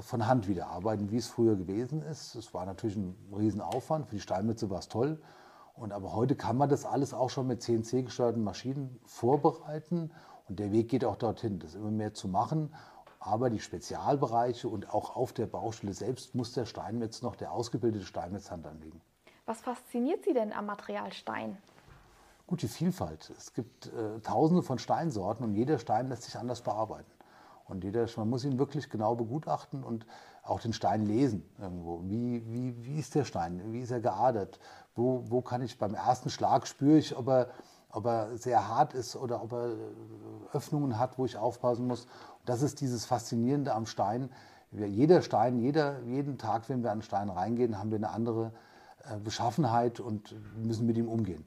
von 0.00 0.26
Hand 0.26 0.48
wieder 0.48 0.66
arbeiten, 0.66 1.10
wie 1.10 1.16
es 1.16 1.28
früher 1.28 1.56
gewesen 1.56 2.02
ist. 2.02 2.34
Es 2.34 2.52
war 2.54 2.66
natürlich 2.66 2.96
ein 2.96 3.16
Riesenaufwand. 3.36 4.08
Für 4.08 4.16
die 4.16 4.20
Steinmetze 4.20 4.68
war 4.68 4.80
es 4.80 4.88
toll. 4.88 5.20
Und 5.74 5.92
aber 5.92 6.14
heute 6.14 6.36
kann 6.36 6.56
man 6.56 6.68
das 6.68 6.84
alles 6.84 7.14
auch 7.14 7.30
schon 7.30 7.46
mit 7.46 7.62
CNC-gesteuerten 7.62 8.42
Maschinen 8.42 9.00
vorbereiten. 9.06 10.10
Und 10.48 10.58
der 10.58 10.72
Weg 10.72 10.88
geht 10.88 11.04
auch 11.04 11.16
dorthin, 11.16 11.58
das 11.58 11.74
immer 11.74 11.90
mehr 11.90 12.14
zu 12.14 12.28
machen. 12.28 12.74
Aber 13.18 13.48
die 13.48 13.60
Spezialbereiche 13.60 14.68
und 14.68 14.92
auch 14.92 15.16
auf 15.16 15.32
der 15.32 15.46
Baustelle 15.46 15.94
selbst 15.94 16.34
muss 16.34 16.52
der 16.52 16.66
Steinmetz 16.66 17.22
noch 17.22 17.36
der 17.36 17.52
ausgebildete 17.52 18.04
Steinmetzhand 18.04 18.66
anlegen. 18.66 19.00
Was 19.46 19.60
fasziniert 19.60 20.24
Sie 20.24 20.34
denn 20.34 20.52
am 20.52 20.66
Material 20.66 21.12
Stein? 21.12 21.56
Gut, 22.46 22.60
die 22.60 22.68
Vielfalt. 22.68 23.32
Es 23.38 23.54
gibt 23.54 23.86
äh, 23.86 24.20
tausende 24.20 24.62
von 24.62 24.78
Steinsorten 24.78 25.44
und 25.44 25.54
jeder 25.54 25.78
Stein 25.78 26.08
lässt 26.08 26.24
sich 26.24 26.36
anders 26.36 26.60
bearbeiten. 26.60 27.10
Und 27.66 27.84
jeder, 27.84 28.06
man 28.16 28.28
muss 28.28 28.44
ihn 28.44 28.58
wirklich 28.58 28.90
genau 28.90 29.14
begutachten 29.14 29.82
und 29.82 30.06
auch 30.42 30.60
den 30.60 30.72
Stein 30.72 31.06
lesen 31.06 31.48
irgendwo. 31.58 32.02
Wie, 32.04 32.42
wie, 32.52 32.84
wie 32.84 32.98
ist 32.98 33.14
der 33.14 33.24
Stein? 33.24 33.72
Wie 33.72 33.80
ist 33.80 33.90
er 33.90 34.00
geadert? 34.00 34.60
Wo, 34.94 35.24
wo 35.28 35.40
kann 35.40 35.62
ich 35.62 35.78
beim 35.78 35.94
ersten 35.94 36.28
Schlag 36.28 36.66
spüre 36.66 36.98
ich, 36.98 37.16
ob 37.16 37.28
er, 37.28 37.48
ob 37.90 38.06
er 38.06 38.36
sehr 38.36 38.68
hart 38.68 38.92
ist 38.92 39.16
oder 39.16 39.42
ob 39.42 39.52
er 39.52 39.68
äh, 39.68 39.76
Öffnungen 40.52 40.98
hat, 40.98 41.18
wo 41.18 41.24
ich 41.24 41.36
aufpassen 41.38 41.86
muss. 41.86 42.06
Das 42.44 42.60
ist 42.60 42.80
dieses 42.80 43.06
Faszinierende 43.06 43.72
am 43.72 43.86
Stein. 43.86 44.30
Jeder 44.70 45.22
Stein, 45.22 45.58
jeder, 45.58 46.00
jeden 46.02 46.36
Tag, 46.36 46.68
wenn 46.68 46.82
wir 46.82 46.90
an 46.90 46.94
einen 46.94 47.02
Stein 47.02 47.30
reingehen, 47.30 47.78
haben 47.78 47.90
wir 47.90 47.96
eine 47.96 48.10
andere 48.10 48.52
äh, 49.04 49.18
Beschaffenheit 49.18 50.00
und 50.00 50.34
müssen 50.56 50.86
mit 50.86 50.98
ihm 50.98 51.08
umgehen. 51.08 51.46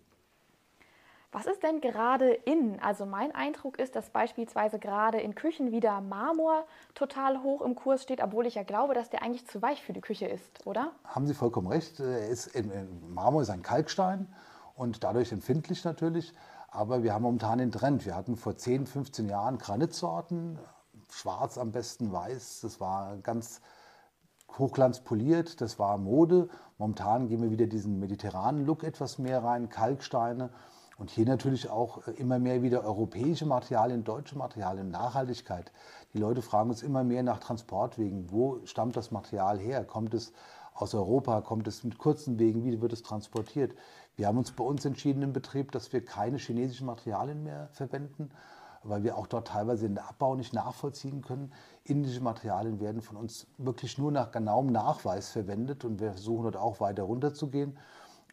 Was 1.37 1.45
ist 1.45 1.61
denn 1.61 1.81
gerade 1.81 2.31
in? 2.31 2.79
Also 2.81 3.05
mein 3.05 3.31
Eindruck 3.35 3.77
ist, 3.77 3.95
dass 3.95 4.09
beispielsweise 4.09 4.79
gerade 4.79 5.19
in 5.19 5.35
Küchen 5.35 5.71
wieder 5.71 6.01
Marmor 6.01 6.65
total 6.95 7.43
hoch 7.43 7.61
im 7.61 7.75
Kurs 7.75 8.01
steht, 8.01 8.23
obwohl 8.23 8.47
ich 8.47 8.55
ja 8.55 8.63
glaube, 8.63 8.95
dass 8.95 9.11
der 9.11 9.21
eigentlich 9.21 9.45
zu 9.45 9.61
weich 9.61 9.83
für 9.83 9.93
die 9.93 10.01
Küche 10.01 10.25
ist, 10.25 10.65
oder? 10.65 10.93
Haben 11.03 11.27
Sie 11.27 11.35
vollkommen 11.35 11.67
recht. 11.67 11.99
Ist, 11.99 12.53
Marmor 13.07 13.43
ist 13.43 13.51
ein 13.51 13.61
Kalkstein 13.61 14.33
und 14.73 15.03
dadurch 15.03 15.31
empfindlich 15.31 15.83
natürlich. 15.83 16.33
Aber 16.69 17.03
wir 17.03 17.13
haben 17.13 17.21
momentan 17.21 17.59
den 17.59 17.71
Trend. 17.71 18.07
Wir 18.07 18.15
hatten 18.15 18.35
vor 18.35 18.57
10, 18.57 18.87
15 18.87 19.29
Jahren 19.29 19.59
Granitsorten, 19.59 20.57
schwarz 21.11 21.59
am 21.59 21.71
besten 21.71 22.11
weiß. 22.11 22.61
Das 22.61 22.79
war 22.79 23.15
ganz 23.17 23.61
hochglanzpoliert, 24.57 25.61
das 25.61 25.77
war 25.77 25.99
Mode. 25.99 26.49
Momentan 26.79 27.27
gehen 27.27 27.43
wir 27.43 27.51
wieder 27.51 27.67
diesen 27.67 27.99
mediterranen 27.99 28.65
Look 28.65 28.83
etwas 28.83 29.19
mehr 29.19 29.43
rein, 29.43 29.69
Kalksteine. 29.69 30.49
Und 30.97 31.11
hier 31.11 31.25
natürlich 31.25 31.69
auch 31.69 32.07
äh, 32.07 32.11
immer 32.11 32.39
mehr 32.39 32.63
wieder 32.63 32.83
europäische 32.83 33.45
Materialien, 33.45 34.03
deutsche 34.03 34.37
Materialien, 34.37 34.89
Nachhaltigkeit. 34.89 35.71
Die 36.13 36.17
Leute 36.17 36.41
fragen 36.41 36.69
uns 36.69 36.81
immer 36.81 37.03
mehr 37.03 37.23
nach 37.23 37.39
Transportwegen. 37.39 38.31
Wo 38.31 38.59
stammt 38.65 38.95
das 38.95 39.11
Material 39.11 39.59
her? 39.59 39.85
Kommt 39.85 40.13
es 40.13 40.33
aus 40.73 40.95
Europa? 40.95 41.41
Kommt 41.41 41.67
es 41.67 41.83
mit 41.83 41.99
kurzen 41.99 42.39
Wegen? 42.39 42.63
Wie 42.63 42.81
wird 42.81 42.93
es 42.93 43.03
transportiert? 43.03 43.75
Wir 44.15 44.27
haben 44.27 44.39
uns 44.39 44.51
bei 44.51 44.63
uns 44.63 44.83
entschieden 44.85 45.21
im 45.21 45.33
Betrieb, 45.33 45.71
dass 45.71 45.93
wir 45.93 46.03
keine 46.03 46.37
chinesischen 46.37 46.87
Materialien 46.87 47.43
mehr 47.43 47.67
verwenden, 47.71 48.31
weil 48.81 49.03
wir 49.03 49.15
auch 49.15 49.27
dort 49.27 49.49
teilweise 49.49 49.87
den 49.87 49.99
Abbau 49.99 50.33
nicht 50.33 50.53
nachvollziehen 50.53 51.21
können. 51.21 51.53
Indische 51.83 52.21
Materialien 52.21 52.79
werden 52.79 53.03
von 53.03 53.17
uns 53.17 53.45
wirklich 53.59 53.99
nur 53.99 54.11
nach 54.11 54.31
genauem 54.31 54.71
Nachweis 54.71 55.29
verwendet 55.29 55.85
und 55.85 55.99
wir 55.99 56.13
versuchen 56.13 56.43
dort 56.43 56.57
auch 56.57 56.79
weiter 56.79 57.03
runterzugehen. 57.03 57.77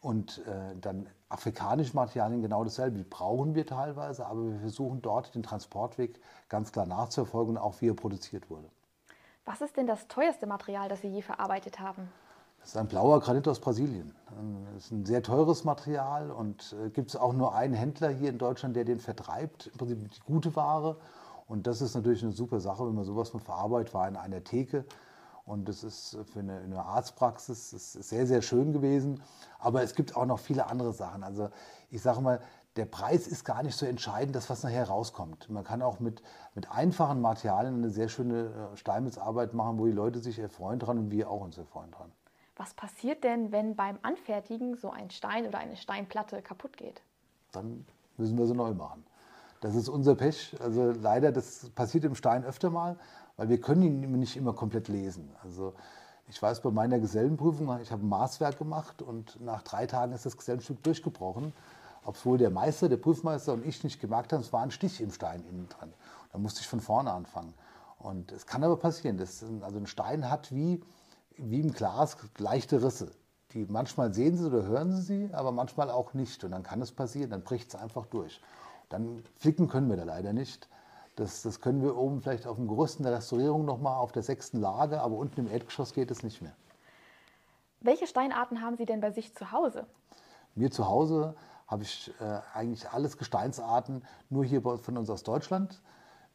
Und 0.00 0.38
äh, 0.46 0.76
dann 0.80 1.06
afrikanische 1.34 1.94
Materialien 1.94 2.40
genau 2.40 2.64
dasselbe. 2.64 2.96
Die 2.96 3.04
brauchen 3.04 3.54
wir 3.54 3.66
teilweise, 3.66 4.26
aber 4.26 4.44
wir 4.44 4.60
versuchen 4.60 5.02
dort 5.02 5.34
den 5.34 5.42
Transportweg 5.42 6.20
ganz 6.48 6.72
klar 6.72 6.86
nachzuverfolgen, 6.86 7.58
auch 7.58 7.80
wie 7.80 7.90
er 7.90 7.94
produziert 7.94 8.48
wurde. 8.48 8.68
Was 9.44 9.60
ist 9.60 9.76
denn 9.76 9.86
das 9.86 10.08
teuerste 10.08 10.46
Material, 10.46 10.88
das 10.88 11.02
Sie 11.02 11.08
je 11.08 11.20
verarbeitet 11.20 11.78
haben? 11.78 12.08
Das 12.60 12.70
ist 12.70 12.76
ein 12.78 12.88
blauer 12.88 13.20
Granit 13.20 13.46
aus 13.46 13.60
Brasilien. 13.60 14.14
Das 14.74 14.86
ist 14.86 14.90
ein 14.90 15.04
sehr 15.04 15.22
teures 15.22 15.64
Material 15.64 16.30
und 16.30 16.74
äh, 16.82 16.88
gibt 16.88 17.10
es 17.10 17.16
auch 17.16 17.34
nur 17.34 17.54
einen 17.54 17.74
Händler 17.74 18.08
hier 18.08 18.30
in 18.30 18.38
Deutschland, 18.38 18.74
der 18.74 18.84
den 18.86 19.00
vertreibt, 19.00 19.66
im 19.66 19.76
Prinzip 19.76 20.10
die 20.10 20.20
gute 20.20 20.56
Ware. 20.56 20.96
Und 21.46 21.66
das 21.66 21.82
ist 21.82 21.94
natürlich 21.94 22.22
eine 22.22 22.32
super 22.32 22.60
Sache, 22.60 22.86
wenn 22.86 22.94
man 22.94 23.04
sowas 23.04 23.34
mal 23.34 23.40
verarbeitet, 23.40 23.92
war 23.92 24.08
in 24.08 24.16
einer 24.16 24.42
Theke. 24.42 24.86
Und 25.46 25.68
das 25.68 25.84
ist 25.84 26.16
für 26.32 26.40
eine, 26.40 26.58
eine 26.58 26.82
Arztpraxis 26.82 27.70
sehr, 27.92 28.26
sehr 28.26 28.40
schön 28.40 28.72
gewesen. 28.72 29.22
Aber 29.58 29.82
es 29.82 29.94
gibt 29.94 30.16
auch 30.16 30.24
noch 30.24 30.38
viele 30.38 30.66
andere 30.66 30.92
Sachen. 30.92 31.22
Also 31.22 31.50
ich 31.90 32.00
sage 32.00 32.20
mal, 32.20 32.40
der 32.76 32.86
Preis 32.86 33.26
ist 33.26 33.44
gar 33.44 33.62
nicht 33.62 33.76
so 33.76 33.86
entscheidend, 33.86 34.34
das 34.34 34.50
was 34.50 34.62
nachher 34.62 34.88
rauskommt. 34.88 35.48
Man 35.48 35.62
kann 35.62 35.82
auch 35.82 36.00
mit, 36.00 36.22
mit 36.54 36.70
einfachen 36.72 37.20
Materialien 37.20 37.76
eine 37.76 37.90
sehr 37.90 38.08
schöne 38.08 38.70
äh, 38.72 38.76
Steinmetzarbeit 38.76 39.54
machen, 39.54 39.78
wo 39.78 39.86
die 39.86 39.92
Leute 39.92 40.18
sich 40.18 40.38
erfreuen 40.38 40.78
dran 40.78 40.98
und 40.98 41.10
wir 41.10 41.30
auch 41.30 41.42
uns 41.42 41.56
erfreuen 41.56 41.90
dran. 41.92 42.10
Was 42.56 42.74
passiert 42.74 43.22
denn, 43.24 43.52
wenn 43.52 43.76
beim 43.76 43.98
Anfertigen 44.02 44.76
so 44.76 44.90
ein 44.90 45.10
Stein 45.10 45.46
oder 45.46 45.58
eine 45.58 45.76
Steinplatte 45.76 46.40
kaputt 46.40 46.76
geht? 46.76 47.02
Dann 47.52 47.84
müssen 48.16 48.38
wir 48.38 48.46
sie 48.46 48.54
neu 48.54 48.72
machen. 48.74 49.04
Das 49.60 49.74
ist 49.74 49.88
unser 49.88 50.14
Pech. 50.14 50.56
Also 50.60 50.92
leider, 50.92 51.32
das 51.32 51.70
passiert 51.70 52.04
im 52.04 52.14
Stein 52.14 52.44
öfter 52.44 52.70
mal 52.70 52.98
weil 53.36 53.48
wir 53.48 53.60
können 53.60 53.82
ihn 53.82 54.18
nicht 54.18 54.36
immer 54.36 54.52
komplett 54.52 54.88
lesen. 54.88 55.30
Also 55.42 55.74
ich 56.28 56.40
weiß 56.40 56.60
bei 56.62 56.70
meiner 56.70 56.98
Gesellenprüfung, 56.98 57.80
ich 57.80 57.92
habe 57.92 58.04
ein 58.04 58.08
Maßwerk 58.08 58.58
gemacht 58.58 59.02
und 59.02 59.40
nach 59.40 59.62
drei 59.62 59.86
Tagen 59.86 60.12
ist 60.12 60.24
das 60.24 60.36
Gesellenstück 60.36 60.82
durchgebrochen. 60.82 61.52
Obwohl 62.06 62.36
der 62.36 62.50
Meister, 62.50 62.88
der 62.88 62.98
Prüfmeister 62.98 63.54
und 63.54 63.64
ich 63.64 63.82
nicht 63.82 64.00
gemerkt 64.00 64.32
haben, 64.32 64.40
es 64.40 64.52
war 64.52 64.62
ein 64.62 64.70
Stich 64.70 65.00
im 65.00 65.10
Stein 65.10 65.42
innen 65.48 65.68
dran. 65.68 65.92
Da 66.32 66.38
musste 66.38 66.60
ich 66.60 66.68
von 66.68 66.80
vorne 66.80 67.10
anfangen. 67.10 67.54
Und 67.98 68.30
es 68.32 68.46
kann 68.46 68.62
aber 68.62 68.76
passieren. 68.76 69.16
Das, 69.16 69.42
also 69.62 69.78
ein 69.78 69.86
Stein 69.86 70.30
hat 70.30 70.54
wie, 70.54 70.82
wie 71.36 71.60
im 71.60 71.72
Glas 71.72 72.16
leichte 72.38 72.82
Risse. 72.82 73.10
Die 73.52 73.64
manchmal 73.66 74.12
sehen 74.12 74.36
Sie 74.36 74.44
oder 74.44 74.64
hören 74.64 74.92
Sie 74.92 75.00
sie, 75.00 75.30
aber 75.32 75.52
manchmal 75.52 75.90
auch 75.90 76.12
nicht. 76.12 76.44
Und 76.44 76.50
dann 76.50 76.62
kann 76.62 76.82
es 76.82 76.92
passieren, 76.92 77.30
dann 77.30 77.42
bricht 77.42 77.68
es 77.68 77.80
einfach 77.80 78.04
durch. 78.06 78.40
Dann 78.90 79.22
flicken 79.36 79.68
können 79.68 79.88
wir 79.88 79.96
da 79.96 80.04
leider 80.04 80.32
nicht. 80.32 80.68
Das, 81.16 81.42
das 81.42 81.60
können 81.60 81.82
wir 81.82 81.96
oben 81.96 82.20
vielleicht 82.20 82.46
auf 82.46 82.56
dem 82.56 82.66
Gerüst 82.66 82.98
in 82.98 83.04
der 83.04 83.14
Restaurierung 83.14 83.64
nochmal 83.64 83.96
auf 83.96 84.12
der 84.12 84.22
sechsten 84.22 84.60
Lage, 84.60 85.00
aber 85.00 85.16
unten 85.16 85.40
im 85.40 85.48
Erdgeschoss 85.48 85.94
geht 85.94 86.10
es 86.10 86.22
nicht 86.22 86.42
mehr. 86.42 86.54
Welche 87.80 88.06
Steinarten 88.06 88.62
haben 88.62 88.76
Sie 88.76 88.86
denn 88.86 89.00
bei 89.00 89.10
sich 89.10 89.34
zu 89.34 89.52
Hause? 89.52 89.86
Mir 90.54 90.70
zu 90.70 90.88
Hause 90.88 91.34
habe 91.66 91.82
ich 91.82 92.12
äh, 92.20 92.40
eigentlich 92.54 92.88
alles 92.90 93.18
Gesteinsarten, 93.18 94.04
nur 94.30 94.44
hier 94.44 94.62
von 94.62 94.96
uns 94.96 95.10
aus 95.10 95.22
Deutschland. 95.22 95.80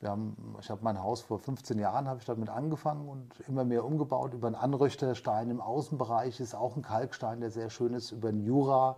Haben, 0.03 0.55
ich 0.62 0.69
habe 0.69 0.81
mein 0.83 1.03
Haus 1.03 1.21
vor 1.21 1.39
15 1.39 1.77
Jahren 1.77 2.07
habe 2.07 2.19
ich 2.19 2.25
damit 2.25 2.50
angefangen 2.50 3.09
und 3.09 3.38
immer 3.50 3.65
mehr 3.65 3.83
umgebaut. 3.83 4.33
Über 4.33 4.48
einen 4.48 4.55
Anröchterstein 4.55 5.50
im 5.50 5.59
Außenbereich 5.59 6.39
ist 6.39 6.55
auch 6.55 6.77
ein 6.77 6.83
Kalkstein, 6.83 7.41
der 7.41 7.51
sehr 7.51 7.69
schön 7.69 7.93
ist. 7.93 8.12
Über 8.12 8.29
einen 8.29 8.45
Jura, 8.45 8.95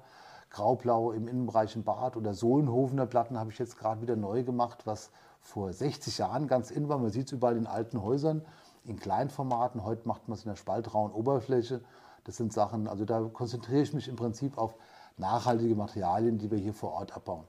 Graublau 0.51 1.11
im 1.11 1.27
Innenbereich 1.27 1.75
im 1.75 1.83
Bad 1.83 2.17
oder 2.17 2.33
Sohlenhofener 2.33 3.07
Platten 3.07 3.39
habe 3.39 3.50
ich 3.50 3.57
jetzt 3.57 3.79
gerade 3.79 4.01
wieder 4.01 4.15
neu 4.15 4.43
gemacht, 4.43 4.85
was 4.85 5.11
vor 5.41 5.74
60 5.74 6.17
Jahren 6.19 6.48
ganz 6.48 6.71
in 6.71 6.88
war. 6.88 6.98
Man 6.98 7.12
sieht 7.12 7.27
es 7.27 7.33
überall 7.33 7.57
in 7.57 7.67
alten 7.67 8.01
Häusern, 8.01 8.45
in 8.86 8.98
Kleinformaten. 8.98 9.83
Heute 9.83 10.07
macht 10.07 10.27
man 10.27 10.38
es 10.38 10.45
in 10.45 10.50
der 10.50 10.55
spaltrauen 10.55 11.12
Oberfläche. 11.12 11.81
Das 12.24 12.38
sind 12.38 12.53
Sachen, 12.53 12.88
also 12.88 13.03
da 13.03 13.21
konzentriere 13.21 13.81
ich 13.81 13.93
mich 13.93 14.07
im 14.07 14.15
Prinzip 14.15 14.57
auf 14.57 14.75
nachhaltige 15.17 15.75
Materialien, 15.75 16.38
die 16.38 16.51
wir 16.51 16.57
hier 16.57 16.74
vor 16.74 16.91
Ort 16.93 17.15
abbauen. 17.15 17.45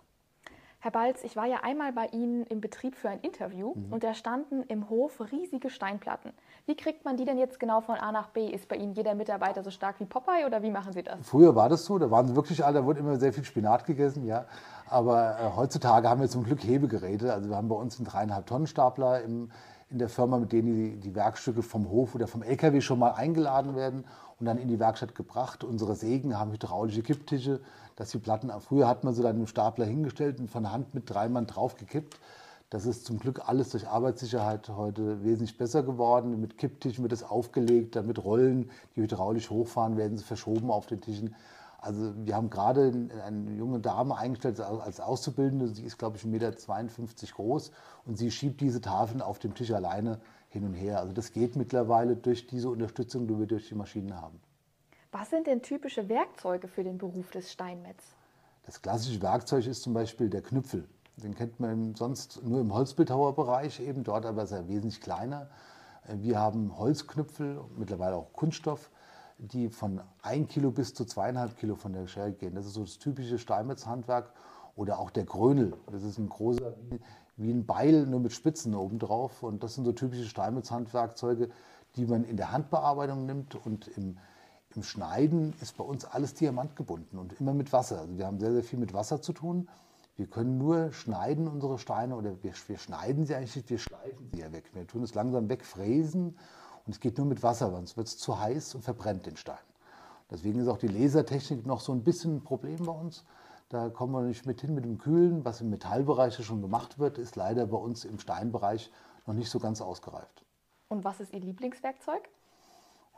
Herr 0.84 0.90
Balz, 0.90 1.22
ich 1.22 1.36
war 1.36 1.46
ja 1.46 1.58
einmal 1.62 1.92
bei 1.92 2.06
Ihnen 2.06 2.44
im 2.46 2.60
Betrieb 2.60 2.96
für 2.96 3.08
ein 3.08 3.20
Interview 3.20 3.72
mhm. 3.76 3.92
und 3.92 4.02
da 4.02 4.14
standen 4.14 4.64
im 4.64 4.90
Hof 4.90 5.20
riesige 5.30 5.70
Steinplatten. 5.70 6.32
Wie 6.66 6.74
kriegt 6.74 7.04
man 7.04 7.16
die 7.16 7.24
denn 7.24 7.38
jetzt 7.38 7.60
genau 7.60 7.82
von 7.82 7.94
A 7.94 8.10
nach 8.10 8.30
B? 8.30 8.48
Ist 8.48 8.66
bei 8.66 8.74
Ihnen 8.74 8.92
jeder 8.92 9.14
Mitarbeiter 9.14 9.62
so 9.62 9.70
stark 9.70 10.00
wie 10.00 10.06
Popeye 10.06 10.44
oder 10.44 10.60
wie 10.64 10.72
machen 10.72 10.92
Sie 10.92 11.04
das? 11.04 11.20
Früher 11.22 11.54
war 11.54 11.68
das 11.68 11.84
so, 11.84 12.00
da 12.00 12.10
waren 12.10 12.26
sie 12.26 12.34
wirklich 12.34 12.64
alle, 12.64 12.80
da 12.80 12.84
wurde 12.84 12.98
immer 12.98 13.16
sehr 13.16 13.32
viel 13.32 13.44
Spinat 13.44 13.86
gegessen, 13.86 14.26
ja. 14.26 14.44
Aber 14.88 15.38
äh, 15.38 15.56
heutzutage 15.56 16.08
haben 16.08 16.20
wir 16.20 16.28
zum 16.28 16.42
Glück 16.42 16.64
Hebegeräte. 16.64 17.32
Also 17.32 17.48
wir 17.48 17.56
haben 17.56 17.68
bei 17.68 17.76
uns 17.76 17.98
einen 17.98 18.08
dreieinhalb 18.08 18.46
Tonnen 18.46 18.66
Stapler 18.66 19.22
im, 19.22 19.52
in 19.92 19.98
der 19.98 20.08
Firma, 20.08 20.38
mit 20.38 20.52
denen 20.52 20.74
die, 20.74 20.96
die 20.96 21.14
Werkstücke 21.14 21.62
vom 21.62 21.88
Hof 21.90 22.14
oder 22.14 22.26
vom 22.26 22.42
LKW 22.42 22.80
schon 22.80 22.98
mal 22.98 23.12
eingeladen 23.12 23.76
werden 23.76 24.04
und 24.40 24.46
dann 24.46 24.58
in 24.58 24.68
die 24.68 24.80
Werkstatt 24.80 25.14
gebracht. 25.14 25.62
Unsere 25.62 25.94
Sägen 25.94 26.38
haben 26.38 26.50
hydraulische 26.52 27.02
Kipptische, 27.02 27.60
dass 27.96 28.10
die 28.10 28.18
Platten, 28.18 28.50
früher 28.60 28.88
hat 28.88 29.04
man 29.04 29.14
sie 29.14 29.22
dann 29.22 29.38
im 29.38 29.46
Stapler 29.46 29.84
hingestellt 29.84 30.40
und 30.40 30.50
von 30.50 30.72
Hand 30.72 30.94
mit 30.94 31.08
drei 31.08 31.28
Mann 31.28 31.46
drauf. 31.46 31.76
Das 32.70 32.86
ist 32.86 33.04
zum 33.04 33.18
Glück 33.18 33.46
alles 33.46 33.68
durch 33.68 33.86
Arbeitssicherheit 33.86 34.70
heute 34.70 35.22
wesentlich 35.22 35.58
besser 35.58 35.82
geworden. 35.82 36.40
Mit 36.40 36.56
Kipptischen 36.56 37.02
wird 37.02 37.12
es 37.12 37.22
aufgelegt, 37.22 37.94
damit 37.94 38.24
Rollen, 38.24 38.70
die 38.96 39.02
hydraulisch 39.02 39.50
hochfahren, 39.50 39.98
werden 39.98 40.16
sie 40.16 40.24
verschoben 40.24 40.70
auf 40.70 40.86
den 40.86 41.02
Tischen. 41.02 41.34
Also 41.82 42.14
wir 42.16 42.36
haben 42.36 42.48
gerade 42.48 43.10
eine 43.26 43.50
junge 43.50 43.80
Dame 43.80 44.16
eingestellt 44.16 44.60
als 44.60 45.00
Auszubildende. 45.00 45.66
Sie 45.66 45.82
ist, 45.82 45.98
glaube 45.98 46.16
ich, 46.16 46.22
1,52 46.22 46.28
Meter 46.28 46.52
groß 47.34 47.72
und 48.06 48.16
sie 48.16 48.30
schiebt 48.30 48.60
diese 48.60 48.80
Tafeln 48.80 49.20
auf 49.20 49.40
dem 49.40 49.52
Tisch 49.54 49.72
alleine 49.72 50.20
hin 50.48 50.64
und 50.64 50.74
her. 50.74 51.00
Also 51.00 51.12
das 51.12 51.32
geht 51.32 51.56
mittlerweile 51.56 52.14
durch 52.14 52.46
diese 52.46 52.70
Unterstützung, 52.70 53.26
die 53.26 53.36
wir 53.36 53.46
durch 53.46 53.66
die 53.66 53.74
Maschinen 53.74 54.14
haben. 54.14 54.40
Was 55.10 55.30
sind 55.30 55.48
denn 55.48 55.60
typische 55.60 56.08
Werkzeuge 56.08 56.68
für 56.68 56.84
den 56.84 56.98
Beruf 56.98 57.32
des 57.32 57.50
Steinmetz? 57.50 58.14
Das 58.64 58.80
klassische 58.80 59.20
Werkzeug 59.20 59.66
ist 59.66 59.82
zum 59.82 59.92
Beispiel 59.92 60.30
der 60.30 60.42
Knüpfel. 60.42 60.88
Den 61.16 61.34
kennt 61.34 61.58
man 61.58 61.96
sonst 61.96 62.44
nur 62.44 62.60
im 62.60 62.72
Holzbildhauerbereich, 62.72 63.80
eben 63.80 64.04
dort 64.04 64.24
aber 64.24 64.44
ist 64.44 64.52
er 64.52 64.68
wesentlich 64.68 65.00
kleiner. 65.00 65.50
Wir 66.08 66.38
haben 66.38 66.78
Holzknüpfel, 66.78 67.60
mittlerweile 67.76 68.14
auch 68.14 68.32
Kunststoff, 68.32 68.92
die 69.42 69.70
von 69.70 70.00
1 70.22 70.48
Kilo 70.48 70.70
bis 70.70 70.94
zu 70.94 71.02
2,5 71.02 71.54
Kilo 71.54 71.74
von 71.74 71.92
der 71.92 72.06
Schere 72.06 72.32
gehen. 72.32 72.54
Das 72.54 72.64
ist 72.64 72.74
so 72.74 72.82
das 72.82 72.98
typische 72.98 73.38
Steinmetzhandwerk. 73.38 74.32
Oder 74.74 74.98
auch 74.98 75.10
der 75.10 75.24
Grönel. 75.24 75.74
Das 75.90 76.02
ist 76.02 76.16
ein 76.16 76.30
großer, 76.30 76.74
wie, 77.36 77.50
ein 77.50 77.66
Beil, 77.66 78.06
nur 78.06 78.20
mit 78.20 78.32
Spitzen 78.32 78.74
obendrauf. 78.74 79.42
Und 79.42 79.62
das 79.62 79.74
sind 79.74 79.84
so 79.84 79.92
typische 79.92 80.24
Steinmetzhandwerkzeuge, 80.24 81.50
die 81.96 82.06
man 82.06 82.24
in 82.24 82.38
der 82.38 82.52
Handbearbeitung 82.52 83.26
nimmt. 83.26 83.54
Und 83.66 83.88
im, 83.88 84.16
im 84.74 84.82
Schneiden 84.82 85.52
ist 85.60 85.76
bei 85.76 85.84
uns 85.84 86.06
alles 86.06 86.32
diamantgebunden 86.34 87.18
und 87.18 87.38
immer 87.38 87.52
mit 87.52 87.72
Wasser. 87.72 88.00
Also 88.00 88.16
wir 88.16 88.26
haben 88.26 88.38
sehr, 88.38 88.52
sehr 88.52 88.62
viel 88.62 88.78
mit 88.78 88.94
Wasser 88.94 89.20
zu 89.20 89.34
tun. 89.34 89.68
Wir 90.16 90.26
können 90.26 90.56
nur 90.56 90.92
schneiden 90.92 91.48
unsere 91.48 91.78
Steine 91.78 92.16
oder 92.16 92.42
wir, 92.42 92.52
wir 92.68 92.78
schneiden 92.78 93.26
sie 93.26 93.34
eigentlich 93.34 93.56
nicht, 93.56 93.70
wir 93.70 93.78
schleifen 93.78 94.30
sie 94.32 94.40
ja 94.40 94.52
weg. 94.52 94.70
Wir 94.72 94.86
tun 94.86 95.02
es 95.02 95.14
langsam 95.14 95.50
wegfräsen 95.50 96.36
und 96.86 96.92
es 96.92 97.00
geht 97.00 97.18
nur 97.18 97.26
mit 97.26 97.42
Wasser, 97.42 97.70
sonst 97.70 97.96
wird 97.96 98.08
es 98.08 98.18
zu 98.18 98.38
heiß 98.38 98.74
und 98.74 98.82
verbrennt 98.82 99.26
den 99.26 99.36
Stein. 99.36 99.56
Deswegen 100.30 100.60
ist 100.60 100.68
auch 100.68 100.78
die 100.78 100.88
Lasertechnik 100.88 101.66
noch 101.66 101.80
so 101.80 101.92
ein 101.92 102.02
bisschen 102.02 102.36
ein 102.36 102.42
Problem 102.42 102.86
bei 102.86 102.92
uns. 102.92 103.24
Da 103.68 103.90
kommen 103.90 104.12
wir 104.12 104.22
nicht 104.22 104.46
mit 104.46 104.60
hin 104.60 104.74
mit 104.74 104.84
dem 104.84 104.98
Kühlen. 104.98 105.44
Was 105.44 105.60
im 105.60 105.70
Metallbereich 105.70 106.42
schon 106.44 106.62
gemacht 106.62 106.98
wird, 106.98 107.18
ist 107.18 107.36
leider 107.36 107.66
bei 107.66 107.76
uns 107.76 108.04
im 108.04 108.18
Steinbereich 108.18 108.90
noch 109.26 109.34
nicht 109.34 109.50
so 109.50 109.58
ganz 109.58 109.80
ausgereift. 109.80 110.44
Und 110.88 111.04
was 111.04 111.20
ist 111.20 111.32
Ihr 111.32 111.40
Lieblingswerkzeug? 111.40 112.28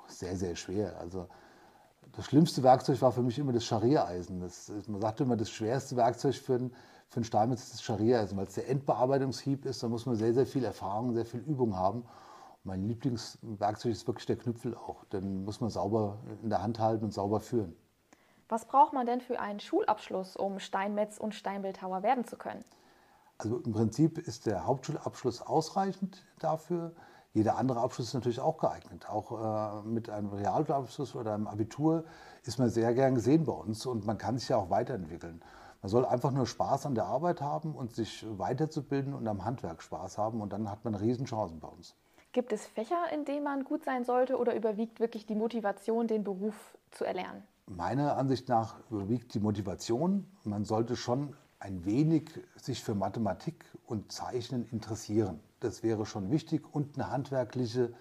Sehr, 0.09 0.37
sehr 0.37 0.55
schwer. 0.55 0.99
Also 0.99 1.29
das 2.13 2.27
schlimmste 2.27 2.63
Werkzeug 2.63 3.01
war 3.01 3.13
für 3.13 3.23
mich 3.23 3.39
immer 3.39 3.53
das 3.53 3.65
Schariereisen. 3.65 4.41
Das, 4.41 4.71
man 4.87 5.01
sagt 5.01 5.21
immer, 5.21 5.37
das 5.37 5.51
schwerste 5.51 5.97
Werkzeug 5.97 6.35
für 6.35 6.55
ein, 6.55 6.75
für 7.09 7.21
ein 7.21 7.25
Steinmetz 7.25 7.65
ist 7.65 7.75
das 7.75 7.83
Schariereisen, 7.83 8.37
weil 8.37 8.47
es 8.47 8.55
der 8.55 8.69
Endbearbeitungshieb 8.69 9.65
ist. 9.65 9.83
Da 9.83 9.89
muss 9.89 10.07
man 10.07 10.17
sehr, 10.17 10.35
sehr 10.35 10.47
viel 10.47 10.65
Erfahrung, 10.65 11.15
sehr 11.15 11.27
viel 11.27 11.41
Übung 11.41 11.77
haben. 11.77 12.05
Mein 12.67 12.89
Lieblingswerkzeug 12.89 13.93
ist 13.93 14.07
wirklich 14.07 14.25
der 14.25 14.37
Knüppel 14.37 14.75
auch. 14.75 15.05
Den 15.07 15.45
muss 15.45 15.61
man 15.61 15.69
sauber 15.69 16.19
in 16.43 16.49
der 16.49 16.63
Hand 16.63 16.79
halten 16.79 17.05
und 17.05 17.13
sauber 17.13 17.41
führen. 17.41 17.77
Was 18.49 18.65
braucht 18.65 18.95
man 18.95 19.05
denn 19.05 19.21
für 19.21 19.39
einen 19.39 19.61
Schulabschluss, 19.61 20.35
um 20.35 20.59
Steinmetz 20.59 21.19
und 21.19 21.35
Steinbildhauer 21.35 22.03
werden 22.03 22.25
zu 22.25 22.37
können? 22.37 22.65
Also 23.37 23.59
im 23.59 23.73
Prinzip 23.73 24.17
ist 24.17 24.47
der 24.47 24.65
Hauptschulabschluss 24.65 25.43
ausreichend 25.43 26.25
dafür. 26.39 26.95
Jeder 27.35 27.59
andere 27.59 27.81
Abschluss 27.81 28.09
ist 28.09 28.15
natürlich 28.15 28.41
auch 28.41 28.57
geeignet. 28.57 29.11
Auch 29.11 29.83
äh, 29.83 29.87
mit 29.87 30.09
einem 30.09 30.31
Realabschluss 30.31 31.15
oder 31.15 31.35
einem 31.35 31.49
Abitur 31.49 32.05
ist 32.45 32.59
man 32.59 32.71
sehr 32.71 32.95
gern 32.95 33.15
gesehen 33.15 33.45
bei 33.45 33.53
uns 33.53 33.85
und 33.85 34.07
man 34.07 34.17
kann 34.17 34.39
sich 34.39 34.49
ja 34.49 34.57
auch 34.57 34.71
weiterentwickeln. 34.71 35.43
Man 35.83 35.91
soll 35.91 36.07
einfach 36.07 36.31
nur 36.31 36.47
Spaß 36.47 36.87
an 36.87 36.95
der 36.95 37.05
Arbeit 37.05 37.43
haben 37.43 37.75
und 37.75 37.93
sich 37.93 38.25
weiterzubilden 38.39 39.13
und 39.13 39.29
am 39.29 39.45
Handwerk 39.45 39.83
Spaß 39.83 40.17
haben 40.17 40.41
und 40.41 40.55
dann 40.55 40.71
hat 40.71 40.85
man 40.85 40.95
Riesenchancen 40.95 41.61
bei 41.61 41.69
uns. 41.69 41.95
Gibt 42.35 42.53
es 42.53 42.67
Fächer, 42.67 43.13
in 43.13 43.25
denen 43.25 43.45
man 43.45 43.63
gut 43.63 43.85
sein 43.85 44.05
sollte 44.05 44.37
oder 44.37 44.57
überwiegt 44.57 44.99
wirklich 44.99 45.25
die 45.25 45.37
Motivation, 45.37 46.09
den 46.09 46.25
Beruf 46.25 46.77
zu 46.91 47.05
erlernen? 47.05 47.45
Meiner 47.67 48.17
Ansicht 48.17 48.49
nach 48.49 48.75
überwiegt 48.91 49.35
die 49.35 49.39
Motivation. 49.39 50.27
Man 50.43 50.65
sollte 50.65 50.97
schon 50.97 51.37
ein 51.61 51.85
wenig 51.85 52.29
sich 52.57 52.83
für 52.83 52.97
Mathematik 52.97 53.65
und 53.87 54.11
Zeichnen 54.11 54.67
interessieren. 54.73 55.39
Das 55.61 55.85
wäre 55.85 56.07
schon 56.07 56.33
wichtig 56.33 56.65
und 56.75 56.99
ein 56.99 57.09
handwerkliche, 57.09 57.95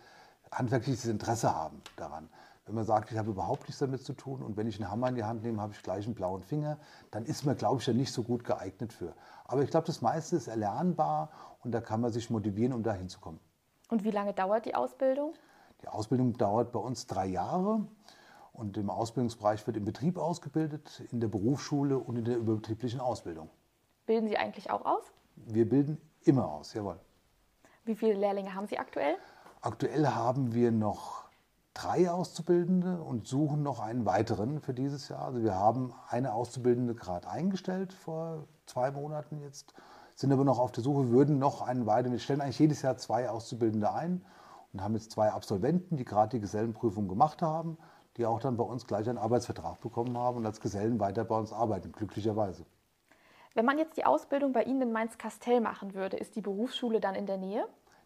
handwerkliches 0.51 1.05
Interesse 1.05 1.55
haben 1.55 1.83
daran. 1.95 2.27
Wenn 2.65 2.73
man 2.73 2.85
sagt, 2.85 3.11
ich 3.11 3.19
habe 3.19 3.29
überhaupt 3.29 3.67
nichts 3.67 3.77
damit 3.77 4.03
zu 4.03 4.13
tun 4.13 4.41
und 4.41 4.57
wenn 4.57 4.65
ich 4.65 4.81
einen 4.81 4.89
Hammer 4.89 5.09
in 5.09 5.15
die 5.15 5.25
Hand 5.25 5.43
nehme, 5.43 5.61
habe 5.61 5.73
ich 5.73 5.83
gleich 5.83 6.05
einen 6.07 6.15
blauen 6.15 6.41
Finger, 6.41 6.79
dann 7.11 7.25
ist 7.25 7.45
man, 7.45 7.55
glaube 7.55 7.81
ich, 7.81 7.85
ja 7.85 7.93
nicht 7.93 8.11
so 8.11 8.23
gut 8.23 8.43
geeignet 8.43 8.93
für. 8.93 9.13
Aber 9.45 9.61
ich 9.61 9.69
glaube, 9.69 9.85
das 9.85 10.01
meiste 10.01 10.37
ist 10.37 10.47
erlernbar 10.47 11.29
und 11.59 11.71
da 11.71 11.81
kann 11.81 12.01
man 12.01 12.11
sich 12.11 12.31
motivieren, 12.31 12.73
um 12.73 12.81
da 12.81 12.93
hinzukommen. 12.93 13.39
Und 13.93 14.03
wie 14.03 14.09
lange 14.09 14.33
dauert 14.33 14.65
die 14.65 14.73
Ausbildung? 14.73 15.35
Die 15.83 15.87
Ausbildung 15.87 16.35
dauert 16.35 16.71
bei 16.71 16.79
uns 16.79 17.05
drei 17.05 17.27
Jahre. 17.27 17.85
Und 18.51 18.75
im 18.75 18.89
Ausbildungsbereich 18.89 19.67
wird 19.67 19.77
im 19.77 19.85
Betrieb 19.85 20.17
ausgebildet, 20.17 21.03
in 21.11 21.19
der 21.19 21.27
Berufsschule 21.27 21.99
und 21.99 22.15
in 22.15 22.25
der 22.25 22.37
überbetrieblichen 22.37 22.99
Ausbildung. 22.99 23.51
Bilden 24.07 24.27
Sie 24.27 24.35
eigentlich 24.35 24.71
auch 24.71 24.83
aus? 24.83 25.03
Wir 25.35 25.69
bilden 25.69 26.01
immer 26.23 26.51
aus, 26.51 26.73
jawohl. 26.73 26.99
Wie 27.85 27.93
viele 27.93 28.15
Lehrlinge 28.15 28.55
haben 28.55 28.65
Sie 28.65 28.79
aktuell? 28.79 29.15
Aktuell 29.61 30.07
haben 30.07 30.55
wir 30.55 30.71
noch 30.71 31.25
drei 31.75 32.09
Auszubildende 32.09 32.99
und 32.99 33.27
suchen 33.27 33.61
noch 33.61 33.79
einen 33.79 34.07
weiteren 34.07 34.59
für 34.59 34.73
dieses 34.73 35.07
Jahr. 35.07 35.25
Also 35.25 35.43
wir 35.43 35.53
haben 35.53 35.93
eine 36.09 36.33
Auszubildende 36.33 36.95
gerade 36.95 37.29
eingestellt 37.29 37.93
vor 37.93 38.47
zwei 38.65 38.89
Monaten 38.89 39.39
jetzt, 39.39 39.75
sind 40.15 40.31
aber 40.31 40.43
noch 40.43 40.59
auf 40.59 40.71
der 40.71 40.83
Suche, 40.83 41.09
würden 41.09 41.39
noch 41.39 41.61
einen 41.61 41.85
weiteren. 41.85 42.11
Wir 42.11 42.19
stellen 42.19 42.41
eigentlich 42.41 42.59
jedes 42.59 42.81
Jahr 42.81 42.97
zwei 42.97 43.29
Auszubildende 43.29 43.91
ein 43.93 44.23
und 44.71 44.81
haben 44.81 44.93
jetzt 44.93 45.11
zwei 45.11 45.31
Absolventen, 45.31 45.97
die 45.97 46.05
gerade 46.05 46.37
die 46.37 46.41
Gesellenprüfung 46.41 47.07
gemacht 47.07 47.41
haben 47.41 47.77
die 48.17 48.25
auch 48.25 48.39
dann 48.39 48.57
bei 48.57 48.63
uns 48.63 48.85
gleich 48.85 49.09
einen 49.09 49.17
Arbeitsvertrag 49.17 49.81
bekommen 49.81 50.17
haben 50.17 50.37
und 50.37 50.45
als 50.45 50.61
Gesellen 50.61 50.99
weiter 50.99 51.23
bei 51.25 51.37
uns 51.37 51.51
arbeiten, 51.51 51.91
glücklicherweise. 51.91 52.65
Wenn 53.55 53.65
man 53.65 53.77
jetzt 53.77 53.97
die 53.97 54.05
Ausbildung 54.05 54.51
bei 54.51 54.63
Ihnen 54.63 54.81
in 54.81 54.91
Mainz-Kastell 54.91 55.61
machen 55.61 55.93
würde, 55.93 56.17
ist 56.17 56.35
die 56.35 56.41
Berufsschule 56.41 56.99
dann 56.99 57.15
in 57.15 57.25
der 57.25 57.37
Nähe? 57.37 57.65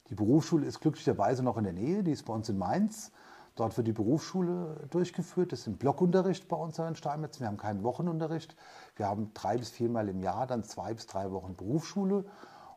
Die 0.10 0.16
Berufsschule 0.16 0.66
ist 0.66 0.80
glücklicherweise 0.80 1.44
noch 1.44 1.58
in 1.58 1.64
der 1.64 1.74
Nähe, 1.74 2.04
die 2.04 2.12
ist 2.12 2.26
bei 2.26 2.34
uns 2.34 2.50
in 2.50 2.58
Mainz. 2.58 3.12
Dort 3.58 3.76
wird 3.76 3.88
die 3.88 3.94
Berufsschule 3.94 4.88
durchgeführt. 4.92 5.52
Das 5.52 5.62
ist 5.62 5.68
ein 5.68 5.78
Blockunterricht 5.78 6.48
bei 6.48 6.56
uns 6.56 6.78
in 6.80 6.96
Steinmetz. 6.96 7.40
Wir 7.40 7.48
haben 7.48 7.58
keinen 7.58 7.84
Wochenunterricht. 7.84 8.56
Wir 8.96 9.08
haben 9.08 9.32
drei 9.34 9.58
bis 9.58 9.70
viermal 9.70 10.08
im 10.10 10.22
Jahr 10.22 10.48
dann 10.48 10.64
zwei 10.64 10.94
bis 10.94 11.08
drei 11.08 11.32
Wochen 11.32 11.56
Berufsschule. 11.56 12.24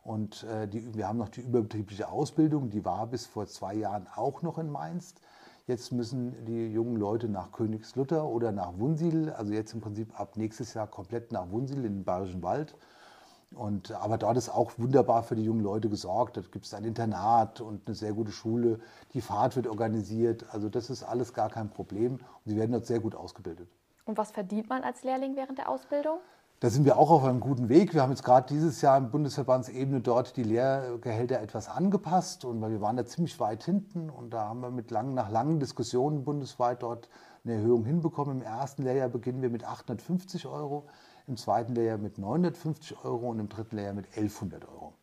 Und 0.03 0.43
äh, 0.43 0.67
die, 0.67 0.95
wir 0.95 1.07
haben 1.07 1.19
noch 1.19 1.29
die 1.29 1.41
überbetriebliche 1.41 2.09
Ausbildung, 2.09 2.71
die 2.71 2.83
war 2.83 3.05
bis 3.05 3.27
vor 3.27 3.45
zwei 3.45 3.75
Jahren 3.75 4.07
auch 4.15 4.41
noch 4.41 4.57
in 4.57 4.71
Mainz. 4.71 5.13
Jetzt 5.67 5.91
müssen 5.91 6.45
die 6.45 6.73
jungen 6.73 6.95
Leute 6.95 7.29
nach 7.29 7.51
Königslutter 7.51 8.25
oder 8.25 8.51
nach 8.51 8.79
Wunsiedel, 8.79 9.31
also 9.31 9.53
jetzt 9.53 9.73
im 9.75 9.81
Prinzip 9.81 10.19
ab 10.19 10.35
nächstes 10.35 10.73
Jahr 10.73 10.87
komplett 10.87 11.31
nach 11.31 11.51
Wunsiedel 11.51 11.85
in 11.85 11.97
den 11.97 12.03
Bayerischen 12.03 12.41
Wald. 12.41 12.75
Und, 13.55 13.91
aber 13.91 14.17
dort 14.17 14.37
ist 14.37 14.49
auch 14.49 14.71
wunderbar 14.77 15.23
für 15.23 15.35
die 15.35 15.43
jungen 15.43 15.61
Leute 15.61 15.89
gesorgt. 15.89 16.37
Dort 16.37 16.51
gibt 16.51 16.65
es 16.65 16.73
ein 16.73 16.85
Internat 16.85 17.59
und 17.59 17.87
eine 17.87 17.95
sehr 17.95 18.13
gute 18.13 18.31
Schule. 18.31 18.79
Die 19.13 19.21
Fahrt 19.21 19.55
wird 19.55 19.67
organisiert. 19.67 20.45
Also 20.51 20.69
das 20.69 20.89
ist 20.89 21.03
alles 21.03 21.33
gar 21.33 21.49
kein 21.49 21.69
Problem. 21.69 22.13
Und 22.13 22.21
sie 22.45 22.55
werden 22.55 22.71
dort 22.71 22.85
sehr 22.85 22.99
gut 22.99 23.13
ausgebildet. 23.13 23.67
Und 24.05 24.17
was 24.17 24.31
verdient 24.31 24.69
man 24.69 24.83
als 24.83 25.03
Lehrling 25.03 25.35
während 25.35 25.57
der 25.57 25.69
Ausbildung? 25.69 26.19
Da 26.61 26.69
sind 26.69 26.85
wir 26.85 26.99
auch 26.99 27.09
auf 27.09 27.23
einem 27.23 27.39
guten 27.39 27.69
Weg. 27.69 27.95
Wir 27.95 28.03
haben 28.03 28.11
jetzt 28.11 28.23
gerade 28.23 28.45
dieses 28.47 28.81
Jahr 28.81 28.95
im 28.95 29.09
Bundesverbandsebene 29.09 30.01
dort 30.01 30.37
die 30.37 30.43
Lehrgehälter 30.43 31.41
etwas 31.41 31.67
angepasst 31.67 32.45
und 32.45 32.61
weil 32.61 32.69
wir 32.69 32.81
waren 32.81 32.97
da 32.97 33.03
ziemlich 33.03 33.39
weit 33.39 33.63
hinten 33.63 34.11
und 34.11 34.29
da 34.29 34.47
haben 34.47 34.61
wir 34.61 34.69
mit 34.69 34.91
langen, 34.91 35.15
nach 35.15 35.31
langen 35.31 35.59
Diskussionen 35.59 36.23
bundesweit 36.23 36.83
dort 36.83 37.09
eine 37.43 37.55
Erhöhung 37.55 37.85
hinbekommen. 37.85 38.37
Im 38.37 38.43
ersten 38.43 38.83
Lehrjahr 38.83 39.09
beginnen 39.09 39.41
wir 39.41 39.49
mit 39.49 39.63
850 39.63 40.45
Euro, 40.47 40.87
im 41.27 41.37
zweiten 41.37 41.73
Lehrjahr 41.73 41.97
mit 41.97 42.17
950 42.17 43.03
Euro 43.03 43.29
und 43.29 43.39
im 43.39 43.49
dritten 43.49 43.75
Lehrjahr 43.75 43.93
mit 43.93 44.07
1100 44.07 44.67
Euro. 44.67 44.93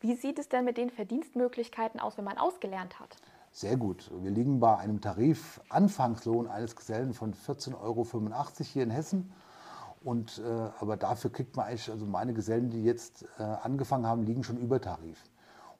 Wie 0.00 0.14
sieht 0.14 0.38
es 0.38 0.48
denn 0.48 0.64
mit 0.64 0.76
den 0.76 0.90
Verdienstmöglichkeiten 0.90 2.00
aus, 2.00 2.18
wenn 2.18 2.24
man 2.24 2.38
ausgelernt 2.38 3.00
hat? 3.00 3.16
Sehr 3.52 3.76
gut. 3.76 4.10
Wir 4.20 4.30
liegen 4.30 4.58
bei 4.58 4.76
einem 4.76 5.00
Tarif-Anfangslohn 5.00 6.48
eines 6.48 6.74
Gesellen 6.74 7.14
von 7.14 7.34
14,85 7.34 7.80
Euro 7.80 8.06
hier 8.64 8.82
in 8.82 8.90
Hessen 8.90 9.32
und, 10.02 10.42
äh, 10.44 10.70
aber 10.80 10.96
dafür 10.96 11.30
kriegt 11.30 11.56
man 11.56 11.66
eigentlich, 11.66 11.90
also 11.90 12.04
meine 12.04 12.34
Gesellen, 12.34 12.68
die 12.68 12.82
jetzt 12.82 13.24
äh, 13.38 13.42
angefangen 13.42 14.06
haben, 14.06 14.24
liegen 14.24 14.42
schon 14.42 14.58
über 14.58 14.80
Tarif. 14.80 15.22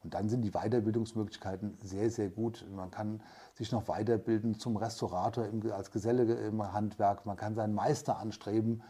Und 0.04 0.14
dann 0.14 0.28
sind 0.28 0.42
die 0.42 0.50
Weiterbildungsmöglichkeiten 0.50 1.76
sehr, 1.82 2.10
sehr 2.10 2.28
gut. 2.28 2.64
Man 2.70 2.90
kann 2.90 3.22
sich 3.54 3.72
noch 3.72 3.88
weiterbilden 3.88 4.58
zum 4.58 4.76
Restaurator 4.76 5.46
im, 5.46 5.72
als 5.72 5.90
Geselle 5.90 6.34
im 6.34 6.72
Handwerk. 6.72 7.24
Man 7.24 7.36
kann 7.36 7.54
seinen 7.54 7.74
Meister 7.74 8.18
anstreben, 8.18 8.82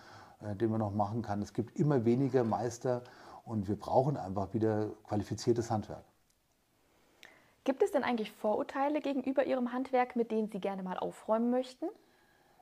äh, 0.43 0.57
den 0.57 0.71
man 0.71 0.81
noch 0.81 0.93
machen 0.93 1.23
kann. 1.23 1.41
Es 1.41 1.53
gibt 1.53 1.79
immer 1.79 2.05
weniger 2.05 2.43
Meister 2.43 3.03
und 3.45 3.69
wir 3.69 3.77
brauchen 3.77 4.17
einfach 4.17 4.53
wieder 4.55 4.91
qualifiziertes 5.05 5.71
Handwerk. 5.71 6.05
Gibt 7.63 7.83
es 7.83 7.93
denn 7.93 8.03
eigentlich 8.03 8.33
Vorurteile 8.33 9.01
gegenüber 9.01 9.47
Ihrem 9.47 9.73
Handwerk, 9.73 10.17
mit 10.17 10.31
denen 10.31 10.49
Sie 10.49 10.61
gerne 10.61 10.83
mal 10.83 10.99
aufräumen 10.99 11.51
möchten? 11.51 11.87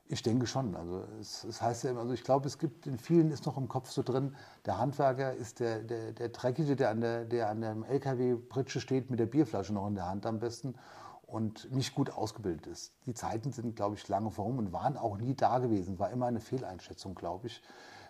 Ich 0.07 0.21
denke 0.21 0.47
schon. 0.47 0.75
Also 0.75 1.03
es, 1.19 1.43
es, 1.43 1.61
heißt 1.61 1.85
ja 1.85 1.95
also 1.95 2.13
ich 2.13 2.23
glaube, 2.23 2.47
es 2.47 2.57
gibt 2.57 2.87
in 2.87 2.97
vielen 2.97 3.31
ist 3.31 3.45
noch 3.45 3.57
im 3.57 3.67
Kopf 3.67 3.89
so 3.89 4.03
drin, 4.03 4.35
der 4.65 4.77
Handwerker 4.77 5.33
ist 5.33 5.59
der, 5.59 5.79
der, 5.79 6.11
der 6.11 6.29
Dreckige, 6.29 6.75
der 6.75 6.89
an 6.89 7.01
der, 7.01 7.25
der 7.25 7.49
an 7.49 7.61
der 7.61 7.75
LKW-Pritsche 7.87 8.81
steht 8.81 9.09
mit 9.09 9.19
der 9.19 9.25
Bierflasche 9.25 9.73
noch 9.73 9.87
in 9.87 9.95
der 9.95 10.07
Hand 10.07 10.25
am 10.25 10.39
besten 10.39 10.75
und 11.25 11.71
nicht 11.71 11.95
gut 11.95 12.11
ausgebildet 12.11 12.67
ist. 12.67 12.93
Die 13.05 13.13
Zeiten 13.13 13.51
sind, 13.51 13.75
glaube 13.75 13.95
ich, 13.95 14.07
lange 14.07 14.29
vorum 14.29 14.59
und 14.59 14.73
waren 14.73 14.97
auch 14.97 15.17
nie 15.17 15.35
da 15.35 15.59
gewesen. 15.59 15.97
War 15.97 16.11
immer 16.11 16.27
eine 16.27 16.41
Fehleinschätzung, 16.41 17.15
glaube 17.15 17.47
ich. 17.47 17.61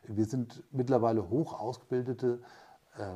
Wir 0.05 0.25
sind 0.25 0.61
mittlerweile 0.71 1.29
hoch 1.29 1.57
ausgebildete 1.57 2.41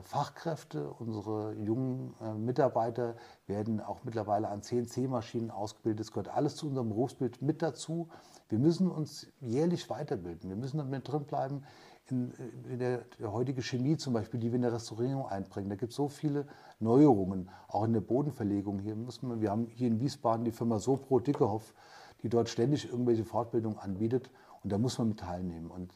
Fachkräfte, 0.01 0.89
unsere 0.89 1.53
jungen 1.53 2.15
äh, 2.19 2.33
Mitarbeiter 2.33 3.15
werden 3.45 3.79
auch 3.79 4.03
mittlerweile 4.03 4.49
an 4.49 4.63
CNC-Maschinen 4.63 5.51
ausgebildet. 5.51 5.99
Das 5.99 6.11
gehört 6.11 6.29
alles 6.29 6.55
zu 6.55 6.67
unserem 6.67 6.89
Berufsbild 6.89 7.43
mit 7.43 7.61
dazu. 7.61 8.09
Wir 8.49 8.57
müssen 8.57 8.89
uns 8.89 9.27
jährlich 9.39 9.87
weiterbilden. 9.89 10.49
Wir 10.49 10.57
müssen 10.57 10.79
damit 10.79 11.07
drin 11.07 11.25
bleiben 11.25 11.63
in, 12.09 12.33
äh, 12.33 12.73
in 12.73 12.79
der, 12.79 13.05
der 13.19 13.31
heutige 13.31 13.61
Chemie 13.61 13.97
zum 13.97 14.13
Beispiel, 14.13 14.39
die 14.39 14.47
wir 14.51 14.55
in 14.55 14.63
der 14.63 14.73
Restaurierung 14.73 15.27
einbringen. 15.27 15.69
Da 15.69 15.75
gibt 15.75 15.91
es 15.91 15.95
so 15.95 16.07
viele 16.07 16.47
Neuerungen, 16.79 17.49
auch 17.67 17.83
in 17.83 17.93
der 17.93 18.01
Bodenverlegung. 18.01 18.79
Hier 18.79 18.95
muss 18.95 19.21
man, 19.21 19.41
wir 19.41 19.51
haben 19.51 19.67
hier 19.67 19.89
in 19.89 19.99
Wiesbaden 19.99 20.43
die 20.43 20.51
Firma 20.51 20.79
Sopro 20.79 21.19
Dickehoff, 21.19 21.75
die 22.23 22.29
dort 22.29 22.49
ständig 22.49 22.89
irgendwelche 22.89 23.25
Fortbildungen 23.25 23.77
anbietet 23.77 24.31
und 24.63 24.71
da 24.71 24.79
muss 24.79 24.97
man 24.97 25.09
mit 25.09 25.19
teilnehmen. 25.19 25.69
Und 25.69 25.95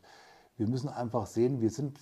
wir 0.57 0.67
müssen 0.67 0.89
einfach 0.89 1.25
sehen, 1.25 1.61
wir 1.61 1.71
sind 1.71 1.97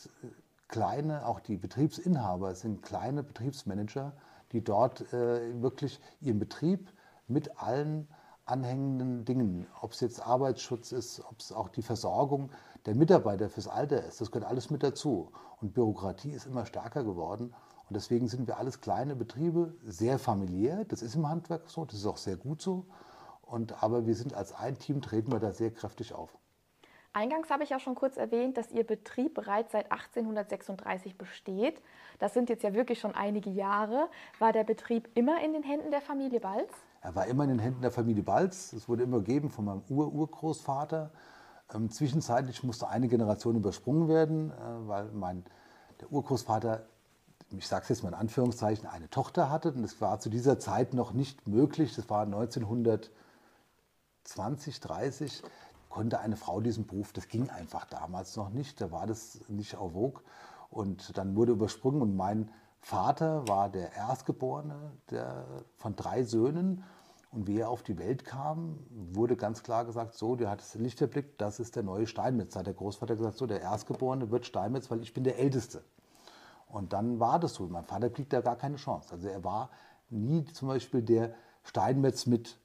kleine, 0.70 1.26
auch 1.26 1.40
die 1.40 1.58
Betriebsinhaber 1.58 2.56
sind 2.56 2.82
kleine 2.82 3.24
Betriebsmanager, 3.24 4.14
die 4.52 4.64
dort 4.64 5.12
äh, 5.14 5.62
wirklich 5.62 6.00
ihren 6.22 6.40
Betrieb 6.40 6.92
mit 7.28 7.62
allen 7.62 8.08
anhängenden 8.46 9.26
Dingen, 9.26 9.68
ob 9.82 9.92
es 9.92 10.00
jetzt 10.00 10.26
Arbeitsschutz 10.26 10.92
ist, 10.92 11.24
ob 11.30 11.40
es 11.40 11.52
auch 11.52 11.70
die 11.70 11.84
Versorgung 11.84 12.50
der 12.86 12.96
Mitarbeiter 12.96 13.50
fürs 13.50 13.68
Alter 13.68 14.04
ist, 14.04 14.22
das 14.22 14.32
gehört 14.32 14.50
alles 14.50 14.70
mit 14.70 14.82
dazu. 14.82 15.32
Und 15.62 15.74
Bürokratie 15.74 16.32
ist 16.32 16.46
immer 16.46 16.66
stärker 16.66 17.04
geworden. 17.04 17.54
Und 17.90 17.96
deswegen 17.96 18.28
sind 18.28 18.48
wir 18.48 18.58
alles 18.58 18.82
kleine 18.82 19.16
Betriebe, 19.16 19.76
sehr 19.84 20.20
familiär. 20.20 20.86
Das 20.86 21.02
ist 21.02 21.16
im 21.16 21.28
Handwerk 21.28 21.70
so, 21.70 21.86
das 21.86 21.96
ist 21.96 22.06
auch 22.06 22.18
sehr 22.18 22.38
gut 22.38 22.62
so. 22.62 22.86
Und, 23.42 23.84
aber 23.84 24.06
wir 24.06 24.16
sind 24.16 24.34
als 24.34 24.54
ein 24.54 24.78
Team, 24.78 25.02
treten 25.02 25.32
wir 25.32 25.40
da 25.40 25.52
sehr 25.52 25.72
kräftig 25.72 26.14
auf. 26.14 26.38
Eingangs 27.20 27.50
habe 27.50 27.64
ich 27.64 27.70
ja 27.70 27.80
schon 27.80 27.96
kurz 27.96 28.16
erwähnt, 28.16 28.56
dass 28.56 28.72
Ihr 28.72 28.86
Betrieb 28.86 29.34
bereits 29.34 29.74
seit 29.74 29.92
1836 29.92 31.18
besteht. 31.18 31.82
Das 32.18 32.34
sind 32.34 32.50
jetzt 32.50 32.64
ja 32.64 32.74
wirklich 32.74 33.02
schon 33.02 33.14
einige 33.14 33.50
Jahre. 33.50 34.08
War 34.40 34.54
der 34.54 34.64
Betrieb 34.64 35.10
immer 35.16 35.44
in 35.44 35.52
den 35.52 35.64
Händen 35.64 35.92
der 35.92 36.00
Familie 36.00 36.40
Balz? 36.40 36.72
Er 37.02 37.14
war 37.16 37.28
immer 37.28 37.44
in 37.44 37.50
den 37.50 37.60
Händen 37.60 37.82
der 37.82 37.92
Familie 37.92 38.24
Balz. 38.24 38.72
Es 38.72 38.88
wurde 38.88 39.04
immer 39.04 39.18
gegeben 39.18 39.50
von 39.50 39.66
meinem 39.66 39.84
Ur-Urgroßvater. 39.90 41.12
Ähm, 41.76 41.92
zwischenzeitlich 41.92 42.64
musste 42.64 42.88
eine 42.88 43.10
Generation 43.10 43.58
übersprungen 43.58 44.08
werden, 44.08 44.52
äh, 44.52 44.54
weil 44.88 45.12
mein, 45.12 45.44
der 46.00 46.10
Urgroßvater, 46.14 46.86
ich 47.52 47.68
sage 47.68 47.84
es 47.84 47.90
jetzt 47.90 48.04
mal 48.04 48.10
in 48.10 48.16
Anführungszeichen, 48.16 48.88
eine 48.88 49.10
Tochter 49.10 49.50
hatte. 49.50 49.74
Und 49.74 49.82
das 49.82 50.00
war 50.00 50.22
zu 50.22 50.30
dieser 50.30 50.58
Zeit 50.58 50.94
noch 50.94 51.12
nicht 51.12 51.50
möglich. 51.50 51.98
Das 51.98 52.10
war 52.10 52.22
1920, 52.22 54.80
30 54.80 55.44
konnte 55.90 56.20
eine 56.20 56.38
Frau 56.38 56.62
diesen 56.62 56.88
Beruf, 56.88 57.12
das 57.14 57.28
ging 57.28 57.50
einfach 57.50 57.86
damals 57.86 58.36
noch 58.36 58.50
nicht, 58.50 58.80
da 58.80 58.92
war 58.92 59.08
das 59.08 59.42
nicht 59.50 59.76
auf 59.76 59.94
vogue. 59.94 60.22
Und 60.70 61.18
dann 61.18 61.36
wurde 61.36 61.52
übersprungen 61.52 62.02
und 62.02 62.16
mein 62.16 62.52
Vater 62.80 63.48
war 63.48 63.70
der 63.70 63.94
Erstgeborene 63.94 64.92
der, 65.10 65.46
von 65.78 65.96
drei 65.96 66.24
Söhnen. 66.24 66.84
Und 67.32 67.48
wie 67.48 67.60
er 67.60 67.70
auf 67.70 67.84
die 67.84 68.00
Welt 68.00 68.26
kam, 68.26 68.80
wurde 68.90 69.36
ganz 69.36 69.62
klar 69.62 69.86
gesagt, 69.86 70.16
so, 70.16 70.36
der 70.36 70.50
hat 70.50 70.62
das 70.62 70.74
Licht 70.76 71.00
erblickt, 71.00 71.40
das 71.40 71.60
ist 71.60 71.76
der 71.76 71.84
neue 71.84 72.08
Steinmetz. 72.08 72.54
Da 72.54 72.62
hat 72.62 72.68
der 72.68 72.74
Großvater 72.74 73.16
gesagt, 73.16 73.38
so, 73.38 73.46
der 73.46 73.62
Erstgeborene 73.62 74.32
wird 74.32 74.48
Steinmetz, 74.48 74.90
weil 74.90 75.02
ich 75.02 75.14
bin 75.14 75.24
der 75.24 75.38
Älteste. 75.38 75.84
Und 76.68 76.94
dann 76.94 77.20
war 77.20 77.40
das 77.40 77.56
so. 77.56 77.68
Mein 77.68 77.86
Vater 77.86 78.10
kriegt 78.10 78.34
da 78.34 78.42
gar 78.42 78.56
keine 78.56 78.78
Chance. 78.78 79.12
Also 79.12 79.28
er 79.28 79.44
war 79.44 79.70
nie 80.10 80.46
zum 80.46 80.70
Beispiel 80.70 81.04
der 81.04 81.34
Steinmetz 81.64 82.26
mit 82.26 82.58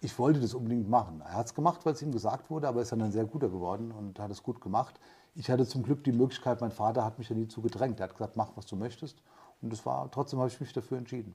ich 0.00 0.18
wollte 0.18 0.40
das 0.40 0.54
unbedingt 0.54 0.88
machen. 0.88 1.20
Er 1.20 1.34
hat 1.34 1.46
es 1.46 1.54
gemacht, 1.54 1.84
weil 1.84 1.92
es 1.92 2.02
ihm 2.02 2.12
gesagt 2.12 2.50
wurde, 2.50 2.68
aber 2.68 2.80
ist 2.80 2.92
dann 2.92 3.02
ein 3.02 3.12
sehr 3.12 3.24
guter 3.24 3.48
geworden 3.48 3.92
und 3.92 4.18
hat 4.18 4.30
es 4.30 4.42
gut 4.42 4.60
gemacht. 4.60 4.98
Ich 5.34 5.50
hatte 5.50 5.66
zum 5.66 5.82
Glück 5.82 6.02
die 6.04 6.12
Möglichkeit, 6.12 6.60
mein 6.60 6.72
Vater 6.72 7.04
hat 7.04 7.18
mich 7.18 7.28
ja 7.28 7.36
nie 7.36 7.48
zu 7.48 7.60
gedrängt. 7.60 8.00
Er 8.00 8.04
hat 8.04 8.14
gesagt, 8.14 8.36
mach, 8.36 8.56
was 8.56 8.66
du 8.66 8.76
möchtest. 8.76 9.22
Und 9.62 9.72
das 9.72 9.84
war, 9.84 10.10
trotzdem 10.10 10.38
habe 10.38 10.48
ich 10.48 10.58
mich 10.58 10.72
dafür 10.72 10.98
entschieden. 10.98 11.34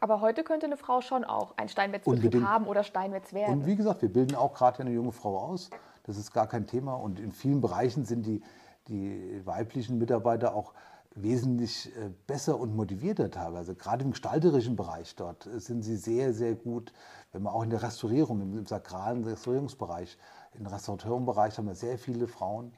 Aber 0.00 0.20
heute 0.20 0.44
könnte 0.44 0.66
eine 0.66 0.76
Frau 0.76 1.00
schon 1.00 1.24
auch 1.24 1.54
ein 1.56 1.68
Steinmetzbetrieb 1.68 2.42
haben 2.42 2.66
oder 2.66 2.84
Steinmetz 2.84 3.32
werden. 3.32 3.60
Und 3.60 3.66
wie 3.66 3.76
gesagt, 3.76 4.02
wir 4.02 4.12
bilden 4.12 4.34
auch 4.34 4.54
gerade 4.54 4.80
eine 4.80 4.90
junge 4.90 5.12
Frau 5.12 5.38
aus. 5.38 5.70
Das 6.04 6.16
ist 6.16 6.32
gar 6.32 6.46
kein 6.46 6.66
Thema. 6.66 6.94
Und 6.94 7.18
in 7.18 7.32
vielen 7.32 7.60
Bereichen 7.60 8.04
sind 8.04 8.26
die, 8.26 8.42
die 8.88 9.42
weiblichen 9.44 9.98
Mitarbeiter 9.98 10.54
auch 10.54 10.74
wesentlich 11.16 11.94
äh, 11.96 12.10
besser 12.26 12.58
und 12.60 12.76
motivierter 12.76 13.30
teilweise. 13.30 13.74
Gerade 13.74 14.04
im 14.04 14.12
gestalterischen 14.12 14.76
Bereich 14.76 15.16
dort 15.16 15.48
sind 15.56 15.82
sie 15.82 15.96
sehr, 15.96 16.32
sehr 16.32 16.54
gut. 16.54 16.92
Wenn 17.32 17.42
man 17.42 17.52
auch 17.52 17.62
in 17.62 17.70
der 17.70 17.82
Restaurierung, 17.82 18.40
im 18.40 18.66
sakralen 18.66 19.24
Restaurierungsbereich, 19.24 20.16
im 20.54 20.66
Restauratorenbereich 20.66 21.58
haben 21.58 21.66
wir 21.66 21.74
sehr 21.74 21.98
viele 21.98 22.28
Frauen. 22.28 22.72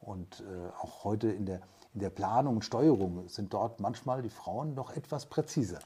Und 0.00 0.40
äh, 0.40 0.68
auch 0.82 1.04
heute 1.04 1.30
in 1.30 1.46
der, 1.46 1.60
in 1.94 2.00
der 2.00 2.10
Planung 2.10 2.56
und 2.56 2.64
Steuerung 2.64 3.26
sind 3.28 3.54
dort 3.54 3.80
manchmal 3.80 4.20
die 4.20 4.28
Frauen 4.30 4.74
noch 4.74 4.94
etwas 4.94 5.26
präziser. 5.26 5.78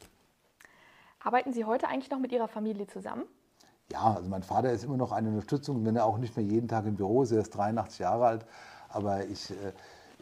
Arbeiten 1.21 1.53
Sie 1.53 1.65
heute 1.65 1.89
eigentlich 1.89 2.11
noch 2.11 2.19
mit 2.19 2.33
Ihrer 2.33 2.49
Familie 2.49 2.87
zusammen? 2.87 3.25
Ja, 3.93 4.15
also 4.15 4.29
mein 4.29 4.43
Vater 4.43 4.73
ist 4.73 4.85
immer 4.85 4.97
noch 4.97 5.13
eine 5.13 5.29
Unterstützung, 5.29 5.85
wenn 5.85 5.97
er 5.97 6.05
auch 6.05 6.19
nicht 6.19 6.37
mehr 6.37 6.45
jeden 6.45 6.69
Tag 6.69 6.85
im 6.87 6.97
Büro 6.97 7.23
ist. 7.23 7.33
Er 7.33 7.41
ist 7.41 7.51
83 7.51 8.01
Jahre 8.01 8.27
alt. 8.27 8.47
Aber 8.89 9.25
ich, 9.27 9.51
äh, 9.51 9.73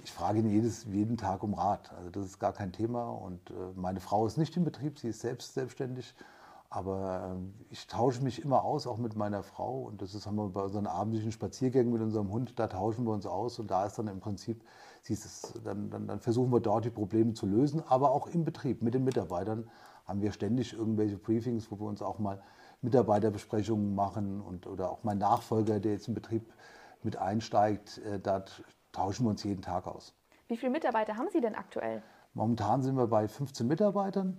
ich 0.04 0.12
frage 0.12 0.38
ihn 0.38 0.48
jedes, 0.48 0.84
jeden 0.84 1.16
Tag 1.16 1.42
um 1.42 1.54
Rat. 1.54 1.92
Also 1.96 2.10
das 2.10 2.26
ist 2.26 2.38
gar 2.38 2.52
kein 2.52 2.72
Thema. 2.72 3.10
Und 3.10 3.50
äh, 3.50 3.54
meine 3.74 4.00
Frau 4.00 4.26
ist 4.26 4.38
nicht 4.38 4.56
im 4.56 4.64
Betrieb, 4.64 4.98
sie 4.98 5.08
ist 5.08 5.20
selbst 5.20 5.54
selbstständig. 5.54 6.14
Aber 6.68 7.32
ähm, 7.32 7.54
ich 7.70 7.86
tausche 7.86 8.22
mich 8.22 8.42
immer 8.42 8.64
aus, 8.64 8.86
auch 8.86 8.98
mit 8.98 9.16
meiner 9.16 9.42
Frau. 9.42 9.82
Und 9.82 10.02
das 10.02 10.14
ist, 10.14 10.26
haben 10.26 10.36
wir 10.36 10.48
bei 10.48 10.62
unseren 10.62 10.86
abendlichen 10.86 11.32
Spaziergängen 11.32 11.92
mit 11.92 12.02
unserem 12.02 12.30
Hund, 12.30 12.58
da 12.58 12.66
tauschen 12.66 13.04
wir 13.04 13.12
uns 13.12 13.26
aus. 13.26 13.58
Und 13.58 13.70
da 13.70 13.86
ist 13.86 13.98
dann 13.98 14.08
im 14.08 14.20
Prinzip, 14.20 14.62
es, 15.08 15.54
dann, 15.64 15.90
dann, 15.90 16.06
dann 16.08 16.20
versuchen 16.20 16.52
wir 16.52 16.60
dort 16.60 16.84
die 16.84 16.90
Probleme 16.90 17.34
zu 17.34 17.46
lösen. 17.46 17.82
Aber 17.88 18.10
auch 18.10 18.26
im 18.26 18.44
Betrieb 18.44 18.82
mit 18.82 18.94
den 18.94 19.04
Mitarbeitern 19.04 19.70
haben 20.04 20.22
wir 20.22 20.32
ständig 20.32 20.72
irgendwelche 20.72 21.16
Briefings, 21.16 21.70
wo 21.70 21.78
wir 21.78 21.86
uns 21.86 22.02
auch 22.02 22.18
mal 22.18 22.42
Mitarbeiterbesprechungen 22.82 23.94
machen. 23.94 24.40
Und, 24.40 24.66
oder 24.66 24.90
auch 24.90 25.04
mein 25.04 25.18
Nachfolger, 25.18 25.80
der 25.80 25.92
jetzt 25.92 26.08
im 26.08 26.14
Betrieb 26.14 26.52
mit 27.02 27.16
einsteigt, 27.16 27.98
äh, 27.98 28.18
da 28.20 28.44
tauschen 28.96 29.26
wir 29.26 29.30
uns 29.30 29.44
jeden 29.44 29.62
Tag 29.62 29.86
aus. 29.86 30.14
Wie 30.48 30.56
viele 30.56 30.72
Mitarbeiter 30.72 31.16
haben 31.16 31.28
Sie 31.30 31.40
denn 31.40 31.54
aktuell? 31.54 32.02
Momentan 32.32 32.82
sind 32.82 32.96
wir 32.96 33.06
bei 33.06 33.28
15 33.28 33.66
Mitarbeitern 33.66 34.36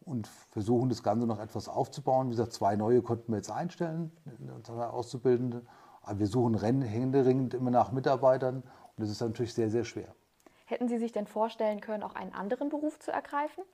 und 0.00 0.26
versuchen 0.26 0.88
das 0.88 1.02
Ganze 1.02 1.26
noch 1.26 1.38
etwas 1.38 1.68
aufzubauen. 1.68 2.26
Wie 2.26 2.30
gesagt, 2.30 2.52
zwei 2.52 2.74
neue 2.76 3.02
konnten 3.02 3.30
wir 3.32 3.36
jetzt 3.36 3.50
einstellen, 3.50 4.10
unsere 4.54 4.90
Auszubildende. 4.90 5.64
Aber 6.02 6.18
wir 6.18 6.26
suchen 6.26 6.58
händeringend 6.58 7.54
immer 7.54 7.70
nach 7.70 7.92
Mitarbeitern 7.92 8.56
und 8.56 8.96
das 8.96 9.10
ist 9.10 9.20
natürlich 9.20 9.54
sehr, 9.54 9.70
sehr 9.70 9.84
schwer. 9.84 10.14
Hätten 10.66 10.88
Sie 10.88 10.98
sich 10.98 11.12
denn 11.12 11.26
vorstellen 11.26 11.80
können, 11.80 12.02
auch 12.02 12.14
einen 12.14 12.32
anderen 12.32 12.70
Beruf 12.70 12.98
zu 12.98 13.12
ergreifen? 13.12 13.64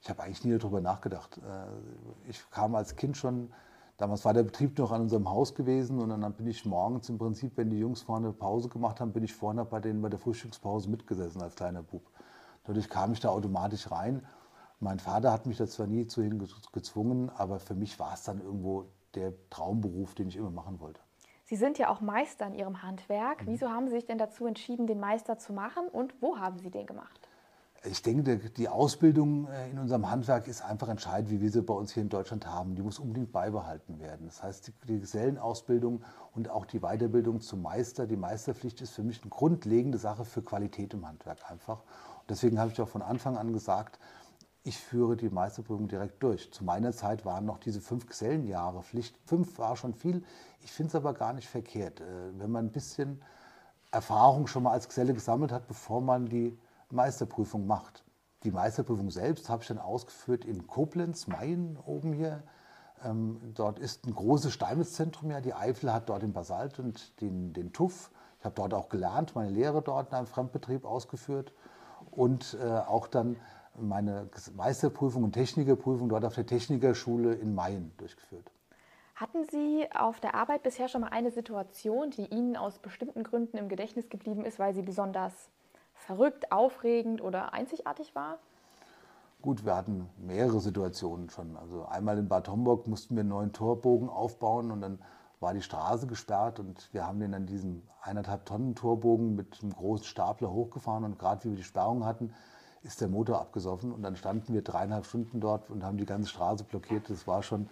Ich 0.00 0.10
habe 0.10 0.22
eigentlich 0.22 0.44
nie 0.44 0.56
darüber 0.56 0.80
nachgedacht. 0.80 1.38
Äh, 1.38 2.30
ich 2.30 2.50
kam 2.50 2.74
als 2.74 2.96
Kind 2.96 3.16
schon 3.16 3.52
Damals 3.96 4.24
war 4.24 4.34
der 4.34 4.42
Betrieb 4.42 4.76
noch 4.78 4.90
an 4.90 5.02
unserem 5.02 5.30
Haus 5.30 5.54
gewesen 5.54 6.00
und 6.00 6.08
dann 6.08 6.32
bin 6.32 6.48
ich 6.48 6.64
morgens 6.64 7.08
im 7.08 7.18
Prinzip, 7.18 7.56
wenn 7.56 7.70
die 7.70 7.78
Jungs 7.78 8.02
vorne 8.02 8.32
Pause 8.32 8.68
gemacht 8.68 9.00
haben, 9.00 9.12
bin 9.12 9.22
ich 9.22 9.32
vorne 9.32 9.64
bei 9.64 9.78
denen 9.78 10.02
bei 10.02 10.08
der 10.08 10.18
Frühstückspause 10.18 10.90
mitgesessen 10.90 11.40
als 11.40 11.54
kleiner 11.54 11.82
Bub. 11.82 12.02
Dadurch 12.64 12.88
kam 12.88 13.12
ich 13.12 13.20
da 13.20 13.28
automatisch 13.28 13.90
rein. 13.90 14.26
Mein 14.80 14.98
Vater 14.98 15.32
hat 15.32 15.46
mich 15.46 15.58
da 15.58 15.66
zwar 15.66 15.86
nie 15.86 16.06
zu 16.08 16.28
gezwungen, 16.72 17.30
aber 17.30 17.60
für 17.60 17.74
mich 17.74 17.98
war 18.00 18.14
es 18.14 18.24
dann 18.24 18.40
irgendwo 18.40 18.86
der 19.14 19.32
Traumberuf, 19.48 20.14
den 20.14 20.28
ich 20.28 20.36
immer 20.36 20.50
machen 20.50 20.80
wollte. 20.80 21.00
Sie 21.44 21.56
sind 21.56 21.78
ja 21.78 21.88
auch 21.88 22.00
Meister 22.00 22.46
in 22.46 22.54
Ihrem 22.54 22.82
Handwerk. 22.82 23.42
Mhm. 23.42 23.52
Wieso 23.52 23.68
haben 23.68 23.86
Sie 23.86 23.94
sich 23.94 24.06
denn 24.06 24.18
dazu 24.18 24.46
entschieden, 24.46 24.86
den 24.86 24.98
Meister 24.98 25.38
zu 25.38 25.52
machen 25.52 25.86
und 25.86 26.20
wo 26.20 26.38
haben 26.38 26.58
Sie 26.58 26.70
den 26.70 26.86
gemacht? 26.86 27.28
Ich 27.86 28.00
denke, 28.00 28.38
die 28.38 28.68
Ausbildung 28.68 29.46
äh, 29.48 29.70
in 29.70 29.78
unserem 29.78 30.10
Handwerk 30.10 30.48
ist 30.48 30.62
einfach 30.62 30.88
entscheidend, 30.88 31.30
wie 31.30 31.42
wir 31.42 31.50
sie 31.50 31.60
bei 31.60 31.74
uns 31.74 31.92
hier 31.92 32.02
in 32.02 32.08
Deutschland 32.08 32.46
haben. 32.46 32.74
Die 32.74 32.82
muss 32.82 32.98
unbedingt 32.98 33.30
beibehalten 33.30 33.98
werden. 34.00 34.26
Das 34.26 34.42
heißt, 34.42 34.72
die 34.88 35.00
Gesellenausbildung 35.00 36.02
und 36.32 36.48
auch 36.48 36.64
die 36.64 36.80
Weiterbildung 36.80 37.42
zum 37.42 37.60
Meister, 37.60 38.06
die 38.06 38.16
Meisterpflicht 38.16 38.80
ist 38.80 38.92
für 38.92 39.02
mich 39.02 39.20
eine 39.20 39.28
grundlegende 39.28 39.98
Sache 39.98 40.24
für 40.24 40.40
Qualität 40.40 40.94
im 40.94 41.06
Handwerk 41.06 41.50
einfach. 41.50 41.80
Und 41.80 42.30
deswegen 42.30 42.58
habe 42.58 42.72
ich 42.72 42.80
auch 42.80 42.88
von 42.88 43.02
Anfang 43.02 43.36
an 43.36 43.52
gesagt, 43.52 43.98
ich 44.62 44.78
führe 44.78 45.14
die 45.14 45.28
Meisterprüfung 45.28 45.88
direkt 45.88 46.22
durch. 46.22 46.50
Zu 46.52 46.64
meiner 46.64 46.92
Zeit 46.92 47.26
waren 47.26 47.44
noch 47.44 47.58
diese 47.58 47.82
fünf 47.82 48.06
Gesellenjahre 48.06 48.82
Pflicht. 48.82 49.18
Fünf 49.26 49.58
war 49.58 49.76
schon 49.76 49.92
viel. 49.92 50.24
Ich 50.62 50.72
finde 50.72 50.88
es 50.88 50.94
aber 50.94 51.12
gar 51.12 51.34
nicht 51.34 51.48
verkehrt, 51.48 52.00
äh, 52.00 52.04
wenn 52.38 52.50
man 52.50 52.66
ein 52.66 52.72
bisschen 52.72 53.20
Erfahrung 53.90 54.46
schon 54.46 54.62
mal 54.62 54.72
als 54.72 54.88
Geselle 54.88 55.12
gesammelt 55.12 55.52
hat, 55.52 55.68
bevor 55.68 56.00
man 56.00 56.26
die 56.26 56.58
Meisterprüfung 56.94 57.66
macht. 57.66 58.04
Die 58.44 58.50
Meisterprüfung 58.50 59.10
selbst 59.10 59.48
habe 59.48 59.62
ich 59.62 59.68
dann 59.68 59.78
ausgeführt 59.78 60.44
in 60.44 60.66
Koblenz, 60.66 61.26
Mayen 61.26 61.78
oben 61.84 62.12
hier. 62.12 62.42
Ähm, 63.04 63.40
dort 63.54 63.78
ist 63.78 64.06
ein 64.06 64.14
großes 64.14 64.52
Steinmetzzentrum 64.52 65.30
ja. 65.30 65.40
Die 65.40 65.54
Eifel 65.54 65.92
hat 65.92 66.08
dort 66.08 66.22
den 66.22 66.32
Basalt 66.32 66.78
und 66.78 67.20
den, 67.20 67.52
den 67.52 67.72
Tuff. 67.72 68.10
Ich 68.38 68.44
habe 68.44 68.54
dort 68.54 68.74
auch 68.74 68.88
gelernt, 68.88 69.34
meine 69.34 69.50
Lehre 69.50 69.82
dort 69.82 70.10
in 70.10 70.14
einem 70.14 70.26
Fremdbetrieb 70.26 70.84
ausgeführt 70.84 71.52
und 72.10 72.56
äh, 72.62 72.66
auch 72.66 73.06
dann 73.06 73.36
meine 73.76 74.28
Meisterprüfung 74.54 75.24
und 75.24 75.32
Technikerprüfung 75.32 76.08
dort 76.08 76.24
auf 76.24 76.34
der 76.34 76.46
Technikerschule 76.46 77.34
in 77.34 77.54
Mayen 77.54 77.92
durchgeführt. 77.96 78.50
Hatten 79.14 79.44
Sie 79.44 79.86
auf 79.94 80.20
der 80.20 80.34
Arbeit 80.34 80.62
bisher 80.62 80.88
schon 80.88 81.02
mal 81.02 81.08
eine 81.08 81.30
Situation, 81.30 82.10
die 82.10 82.26
Ihnen 82.26 82.56
aus 82.56 82.78
bestimmten 82.78 83.22
Gründen 83.22 83.56
im 83.56 83.68
Gedächtnis 83.68 84.08
geblieben 84.08 84.44
ist, 84.44 84.58
weil 84.58 84.74
sie 84.74 84.82
besonders 84.82 85.50
verrückt, 86.06 86.52
aufregend 86.52 87.22
oder 87.22 87.52
einzigartig 87.52 88.14
war? 88.14 88.38
Gut, 89.42 89.64
wir 89.64 89.76
hatten 89.76 90.08
mehrere 90.18 90.60
Situationen 90.60 91.28
schon. 91.28 91.56
Also 91.56 91.84
einmal 91.86 92.18
in 92.18 92.28
Bad 92.28 92.48
Homburg 92.48 92.86
mussten 92.86 93.14
wir 93.14 93.20
einen 93.20 93.28
neuen 93.28 93.52
Torbogen 93.52 94.08
aufbauen 94.08 94.70
und 94.70 94.80
dann 94.80 94.98
war 95.40 95.52
die 95.52 95.60
Straße 95.60 96.06
gesperrt 96.06 96.58
und 96.60 96.88
wir 96.92 97.06
haben 97.06 97.20
den 97.20 97.34
an 97.34 97.44
diesem 97.44 97.82
eineinhalb 98.00 98.46
Tonnen 98.46 98.74
Torbogen 98.74 99.34
mit 99.34 99.58
einem 99.62 99.74
großen 99.74 100.06
Stapler 100.06 100.50
hochgefahren 100.50 101.04
und 101.04 101.18
gerade 101.18 101.44
wie 101.44 101.50
wir 101.50 101.56
die 101.56 101.64
Sperrung 101.64 102.06
hatten, 102.06 102.32
ist 102.82 103.00
der 103.00 103.08
Motor 103.08 103.40
abgesoffen 103.40 103.92
und 103.92 104.02
dann 104.02 104.16
standen 104.16 104.54
wir 104.54 104.62
dreieinhalb 104.62 105.04
Stunden 105.04 105.40
dort 105.40 105.70
und 105.70 105.84
haben 105.84 105.98
die 105.98 106.06
ganze 106.06 106.28
Straße 106.28 106.64
blockiert. 106.64 107.10
Das 107.10 107.26
war 107.26 107.42
schon 107.42 107.68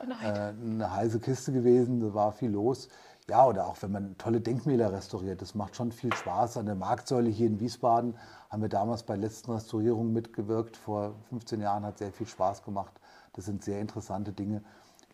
oh 0.00 0.10
äh, 0.24 0.26
eine 0.26 0.92
heiße 0.92 1.20
Kiste 1.20 1.52
gewesen, 1.52 2.00
da 2.00 2.14
war 2.14 2.32
viel 2.32 2.50
los. 2.50 2.88
Ja, 3.32 3.46
oder 3.46 3.66
auch 3.66 3.80
wenn 3.80 3.92
man 3.92 4.18
tolle 4.18 4.42
Denkmäler 4.42 4.92
restauriert, 4.92 5.40
das 5.40 5.54
macht 5.54 5.74
schon 5.74 5.90
viel 5.90 6.12
Spaß. 6.12 6.58
An 6.58 6.66
der 6.66 6.74
Marktsäule 6.74 7.30
hier 7.30 7.46
in 7.46 7.60
Wiesbaden 7.60 8.14
haben 8.50 8.60
wir 8.60 8.68
damals 8.68 9.04
bei 9.04 9.14
der 9.14 9.22
letzten 9.22 9.52
Restaurierung 9.52 10.12
mitgewirkt. 10.12 10.76
Vor 10.76 11.14
15 11.30 11.62
Jahren 11.62 11.82
hat 11.86 11.96
sehr 11.96 12.12
viel 12.12 12.26
Spaß 12.26 12.62
gemacht. 12.62 12.92
Das 13.32 13.46
sind 13.46 13.64
sehr 13.64 13.80
interessante 13.80 14.32
Dinge, 14.32 14.62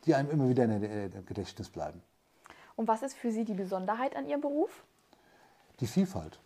die 0.04 0.16
einem 0.16 0.30
immer 0.30 0.48
wieder 0.48 0.64
in 0.64 0.80
der 0.80 1.22
Gedächtnis 1.22 1.70
bleiben. 1.70 2.02
Und 2.74 2.88
was 2.88 3.02
ist 3.02 3.14
für 3.14 3.30
Sie 3.30 3.44
die 3.44 3.54
Besonderheit 3.54 4.16
an 4.16 4.26
Ihrem 4.26 4.40
Beruf? 4.40 4.82
Die 5.78 5.86
Vielfalt. 5.86 6.40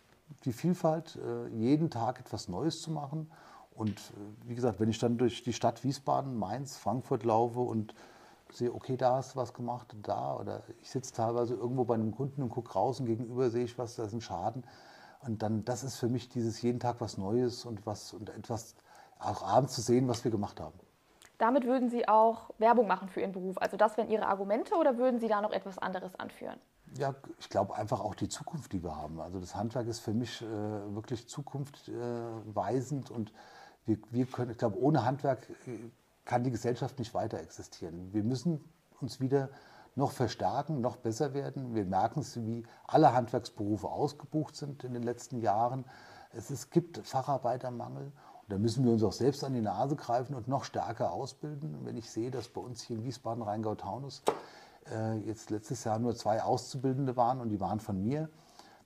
Die 0.45 0.53
Vielfalt, 0.53 1.15
äh, 1.25 1.47
jeden 1.47 1.89
Tag 1.89 2.19
etwas 2.19 2.49
Neues 2.49 2.83
zu 2.83 2.91
machen. 2.91 3.31
Und 3.73 3.97
äh, 3.97 4.47
wie 4.47 4.53
gesagt, 4.53 4.79
wenn 4.79 4.89
ich 4.89 4.99
dann 4.99 5.17
durch 5.17 5.41
die 5.41 5.53
Stadt 5.53 5.83
Wiesbaden, 5.83 6.37
Mainz, 6.37 6.77
Frankfurt 6.77 7.23
laufe 7.23 7.61
und 7.61 7.95
sehe, 8.57 8.73
okay, 8.73 8.97
da 8.97 9.15
hast 9.15 9.35
du 9.35 9.39
was 9.39 9.53
gemacht, 9.53 9.95
da. 10.01 10.35
Oder 10.35 10.63
ich 10.81 10.89
sitze 10.89 11.13
teilweise 11.13 11.55
irgendwo 11.55 11.83
bei 11.85 11.95
einem 11.95 12.15
Kunden 12.15 12.41
und 12.41 12.49
gucke 12.49 12.73
raus 12.73 12.99
und 12.99 13.05
gegenüber 13.05 13.49
sehe 13.49 13.65
ich 13.65 13.77
was, 13.77 13.95
da 13.95 14.03
ist 14.03 14.13
ein 14.13 14.21
Schaden. 14.21 14.63
Und 15.21 15.41
dann, 15.41 15.63
das 15.65 15.83
ist 15.83 15.97
für 15.97 16.09
mich 16.09 16.29
dieses 16.29 16.61
jeden 16.61 16.79
Tag 16.79 16.99
was 16.99 17.17
Neues 17.17 17.65
und 17.65 17.85
was 17.85 18.13
und 18.13 18.29
etwas 18.29 18.75
auch 19.19 19.43
abends 19.43 19.73
zu 19.73 19.81
sehen, 19.81 20.07
was 20.07 20.23
wir 20.23 20.31
gemacht 20.31 20.59
haben. 20.59 20.77
Damit 21.37 21.65
würden 21.65 21.89
Sie 21.89 22.07
auch 22.07 22.51
Werbung 22.57 22.87
machen 22.87 23.09
für 23.09 23.21
Ihren 23.21 23.31
Beruf. 23.31 23.57
Also 23.57 23.77
das 23.77 23.97
wären 23.97 24.09
Ihre 24.09 24.27
Argumente 24.27 24.75
oder 24.75 24.97
würden 24.97 25.19
Sie 25.19 25.27
da 25.27 25.41
noch 25.41 25.51
etwas 25.51 25.77
anderes 25.77 26.15
anführen? 26.15 26.59
Ja, 26.97 27.15
ich 27.39 27.49
glaube 27.49 27.75
einfach 27.75 28.01
auch 28.01 28.15
die 28.15 28.29
Zukunft, 28.29 28.71
die 28.73 28.83
wir 28.83 28.95
haben. 28.95 29.19
Also 29.19 29.39
das 29.39 29.55
Handwerk 29.55 29.87
ist 29.87 29.99
für 29.99 30.13
mich 30.13 30.41
äh, 30.41 30.45
wirklich 30.45 31.27
zukunftweisend 31.27 33.09
äh, 33.09 33.13
und 33.13 33.33
wir, 33.85 33.97
wir 34.11 34.25
können, 34.25 34.51
ich 34.51 34.57
glaube, 34.57 34.79
ohne 34.79 35.03
Handwerk 35.03 35.49
äh, 35.65 35.79
kann 36.25 36.43
die 36.43 36.51
Gesellschaft 36.51 36.99
nicht 36.99 37.13
weiter 37.13 37.39
existieren. 37.39 38.13
Wir 38.13 38.23
müssen 38.23 38.63
uns 39.01 39.19
wieder 39.19 39.49
noch 39.95 40.11
verstärken, 40.11 40.81
noch 40.81 40.97
besser 40.97 41.33
werden. 41.33 41.75
Wir 41.75 41.85
merken 41.85 42.21
es, 42.21 42.43
wie 42.43 42.63
alle 42.87 43.13
Handwerksberufe 43.13 43.87
ausgebucht 43.87 44.55
sind 44.55 44.83
in 44.83 44.93
den 44.93 45.03
letzten 45.03 45.39
Jahren. 45.39 45.85
Es, 46.31 46.49
es 46.49 46.69
gibt 46.69 46.97
Facharbeitermangel 46.97 48.05
und 48.05 48.51
da 48.51 48.57
müssen 48.57 48.83
wir 48.83 48.91
uns 48.91 49.03
auch 49.03 49.13
selbst 49.13 49.43
an 49.43 49.53
die 49.53 49.61
Nase 49.61 49.95
greifen 49.95 50.35
und 50.35 50.47
noch 50.47 50.63
stärker 50.63 51.11
ausbilden. 51.11 51.85
Wenn 51.85 51.95
ich 51.95 52.09
sehe, 52.09 52.31
dass 52.31 52.49
bei 52.49 52.61
uns 52.61 52.81
hier 52.81 52.97
in 52.97 53.03
Wiesbaden, 53.03 53.43
Rheingau-Taunus 53.43 54.23
äh, 54.91 55.17
jetzt 55.19 55.49
letztes 55.49 55.83
Jahr 55.83 55.99
nur 55.99 56.15
zwei 56.15 56.41
Auszubildende 56.41 57.15
waren 57.15 57.39
und 57.39 57.49
die 57.49 57.59
waren 57.59 57.79
von 57.79 58.01
mir, 58.01 58.29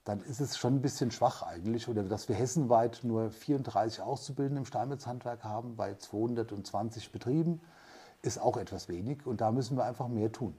dann 0.08 0.22
ist 0.22 0.39
es 0.39 0.58
schon 0.58 0.76
ein 0.76 0.82
bisschen 0.82 1.12
schwach 1.12 1.43
eigentlich. 1.43 1.89
Oder 1.89 2.04
dass 2.04 2.30
wir 2.30 2.36
hessenweit 2.36 3.02
nur 3.04 3.30
34 3.30 4.02
Auszubildende 4.02 4.60
im 4.60 4.65
Steinmetzhandwerk 4.65 5.43
haben 5.43 5.76
bei 5.76 5.96
220 5.96 7.12
Betrieben, 7.12 7.62
ist 8.22 8.39
auch 8.39 8.56
etwas 8.56 8.88
wenig. 8.88 9.26
Und 9.26 9.41
da 9.41 9.52
müssen 9.52 9.76
wir 9.76 9.84
einfach 9.84 10.08
mehr 10.08 10.32
tun. 10.32 10.56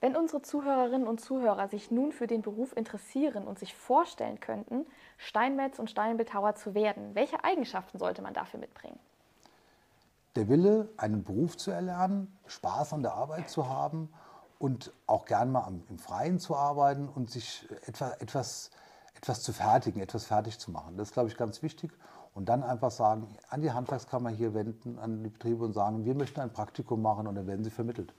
Wenn 0.00 0.16
unsere 0.16 0.40
Zuhörerinnen 0.40 1.06
und 1.06 1.20
Zuhörer 1.20 1.68
sich 1.68 1.90
nun 1.90 2.12
für 2.12 2.26
den 2.26 2.42
Beruf 2.42 2.74
interessieren 2.76 3.46
und 3.46 3.58
sich 3.58 3.74
vorstellen 3.74 4.40
könnten, 4.40 4.86
Steinmetz 5.18 5.78
und 5.78 5.90
Steinbildhauer 5.90 6.54
zu 6.54 6.74
werden, 6.74 7.14
welche 7.14 7.44
Eigenschaften 7.44 7.98
sollte 7.98 8.22
man 8.22 8.32
dafür 8.32 8.60
mitbringen? 8.60 8.98
Der 10.34 10.48
Wille, 10.48 10.88
einen 10.96 11.24
Beruf 11.24 11.56
zu 11.56 11.70
erlernen, 11.70 12.36
Spaß 12.46 12.92
an 12.94 13.02
der 13.02 13.14
Arbeit 13.14 13.48
zu 13.50 13.68
haben 13.68 14.10
und 14.58 14.92
auch 15.06 15.24
gern 15.24 15.52
mal 15.52 15.66
im 15.88 15.98
Freien 15.98 16.38
zu 16.38 16.56
arbeiten 16.56 17.08
und 17.08 17.30
sich 17.30 17.68
etwas, 17.86 18.12
etwas, 18.18 18.70
etwas 19.14 19.42
zu 19.42 19.52
fertigen, 19.52 20.00
etwas 20.00 20.24
fertig 20.24 20.58
zu 20.58 20.70
machen. 20.70 20.96
Das 20.96 21.08
ist, 21.08 21.14
glaube 21.14 21.28
ich, 21.28 21.36
ganz 21.36 21.62
wichtig. 21.62 21.92
Und 22.34 22.48
dann 22.50 22.62
einfach 22.62 22.90
sagen, 22.90 23.34
an 23.48 23.62
die 23.62 23.72
Handwerkskammer 23.72 24.28
hier 24.28 24.52
wenden, 24.52 24.98
an 24.98 25.22
die 25.22 25.30
Betriebe 25.30 25.64
und 25.64 25.72
sagen, 25.72 26.04
wir 26.04 26.14
möchten 26.14 26.40
ein 26.40 26.52
Praktikum 26.52 27.00
machen 27.00 27.26
und 27.26 27.34
dann 27.34 27.46
werden 27.46 27.64
sie 27.64 27.70
vermittelt. 27.70 28.12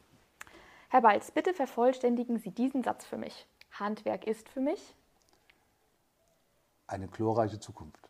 Herr 0.89 1.01
Balz, 1.01 1.31
bitte 1.31 1.53
vervollständigen 1.53 2.39
Sie 2.39 2.49
diesen 2.49 2.81
Satz 2.81 3.05
für 3.05 3.17
mich. 3.17 3.47
Handwerk 3.71 4.25
ist 4.25 4.49
für 4.49 4.61
mich 4.61 4.95
eine 6.87 7.07
glorreiche 7.07 7.59
Zukunft. 7.59 8.06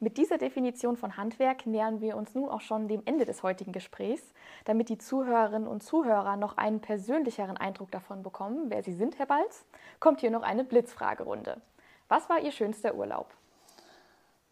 Mit 0.00 0.18
dieser 0.18 0.38
Definition 0.38 0.96
von 0.96 1.16
Handwerk 1.16 1.66
nähern 1.66 2.00
wir 2.00 2.16
uns 2.16 2.34
nun 2.34 2.48
auch 2.48 2.60
schon 2.60 2.88
dem 2.88 3.02
Ende 3.04 3.24
des 3.24 3.42
heutigen 3.42 3.72
Gesprächs. 3.72 4.22
Damit 4.64 4.88
die 4.88 4.98
Zuhörerinnen 4.98 5.68
und 5.68 5.82
Zuhörer 5.82 6.36
noch 6.36 6.56
einen 6.56 6.80
persönlicheren 6.80 7.56
Eindruck 7.56 7.90
davon 7.90 8.22
bekommen, 8.22 8.70
wer 8.70 8.82
Sie 8.82 8.94
sind, 8.94 9.18
Herr 9.18 9.26
Balz, 9.26 9.64
kommt 10.00 10.20
hier 10.20 10.30
noch 10.30 10.42
eine 10.42 10.64
Blitzfragerunde. 10.64 11.60
Was 12.08 12.28
war 12.28 12.40
Ihr 12.40 12.52
schönster 12.52 12.94
Urlaub? 12.94 13.34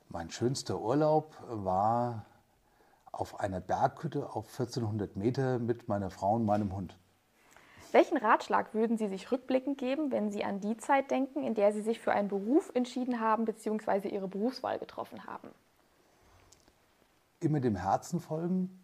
Mein 0.08 0.30
schönster 0.30 0.80
Urlaub 0.80 1.36
war 1.48 2.26
auf 3.10 3.40
einer 3.40 3.60
Berghütte 3.60 4.34
auf 4.34 4.46
1400 4.48 5.16
Meter 5.16 5.58
mit 5.58 5.88
meiner 5.88 6.10
Frau 6.10 6.34
und 6.34 6.46
meinem 6.46 6.74
Hund. 6.74 6.98
Welchen 7.92 8.16
Ratschlag 8.16 8.72
würden 8.72 8.96
Sie 8.96 9.06
sich 9.06 9.30
rückblickend 9.30 9.76
geben, 9.76 10.10
wenn 10.10 10.32
Sie 10.32 10.44
an 10.44 10.60
die 10.60 10.78
Zeit 10.78 11.10
denken, 11.10 11.42
in 11.42 11.54
der 11.54 11.72
Sie 11.72 11.82
sich 11.82 12.00
für 12.00 12.12
einen 12.12 12.28
Beruf 12.28 12.72
entschieden 12.74 13.20
haben 13.20 13.44
bzw. 13.44 14.08
Ihre 14.08 14.28
Berufswahl 14.28 14.78
getroffen 14.78 15.26
haben? 15.26 15.48
Immer 17.40 17.60
dem 17.60 17.76
Herzen 17.76 18.18
folgen, 18.18 18.82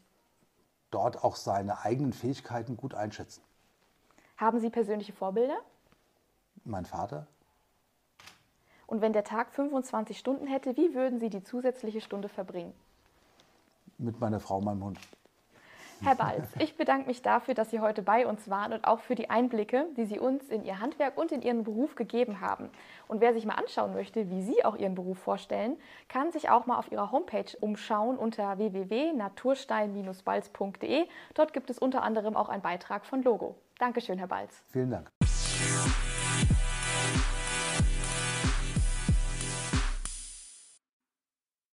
dort 0.91 1.25
auch 1.25 1.37
seine 1.37 1.81
eigenen 1.81 2.13
Fähigkeiten 2.13 2.77
gut 2.77 2.93
einschätzen. 2.93 3.43
Haben 4.37 4.61
Sie 4.61 4.69
persönliche 4.69 5.15
Vorbilder? 5.15 5.59
Mein 6.65 6.85
Vater. 6.85 7.27
Und 8.87 9.01
wenn 9.01 9.15
der 9.15 9.25
Tag 9.25 9.53
25 9.53 10.19
Stunden 10.19 10.47
hätte, 10.47 10.77
wie 10.77 10.95
würden 10.95 11.19
Sie 11.19 11.31
die 11.31 11.43
zusätzliche 11.43 12.03
Stunde 12.03 12.29
verbringen? 12.29 12.75
Mit 13.97 14.21
meiner 14.21 14.39
Frau, 14.39 14.61
meinem 14.61 14.85
Hund. 14.85 14.99
Herr 16.01 16.15
Balz, 16.15 16.49
ich 16.59 16.77
bedanke 16.77 17.09
mich 17.09 17.23
dafür, 17.23 17.55
dass 17.55 17.71
Sie 17.71 17.81
heute 17.81 18.03
bei 18.03 18.27
uns 18.27 18.49
waren 18.49 18.73
und 18.73 18.85
auch 18.85 19.01
für 19.01 19.15
die 19.15 19.31
Einblicke, 19.31 19.87
die 19.97 20.05
Sie 20.05 20.19
uns 20.19 20.49
in 20.49 20.65
Ihr 20.65 20.81
Handwerk 20.81 21.17
und 21.19 21.33
in 21.33 21.43
Ihren 21.43 21.65
Beruf 21.65 21.97
gegeben 21.97 22.41
haben. 22.41 22.71
Und 23.09 23.21
wer 23.21 23.35
sich 23.35 23.45
mal 23.45 23.55
anschauen 23.55 23.95
möchte, 23.95 24.31
wie 24.31 24.43
Sie 24.43 24.65
auch 24.65 24.77
Ihren 24.77 24.95
Beruf 24.95 25.19
vorstellen, 25.19 25.77
kann 26.09 26.31
sich 26.31 26.51
auch 26.51 26.67
mal 26.67 26.79
auf 26.79 26.93
Ihrer 26.93 27.11
Homepage 27.11 27.57
umschauen 27.61 28.17
unter 28.17 28.59
www.naturstein-balz.de. 28.59 31.07
Dort 31.35 31.53
gibt 31.53 31.71
es 31.71 31.79
unter 31.79 32.03
anderem 32.03 32.37
auch 32.37 32.49
einen 32.49 32.63
Beitrag 32.63 33.05
von 33.05 33.23
Logo. 33.23 33.57
Dankeschön, 33.79 34.19
Herr 34.19 34.29
Balz. 34.29 34.63
Vielen 34.71 34.91
Dank. 34.91 35.11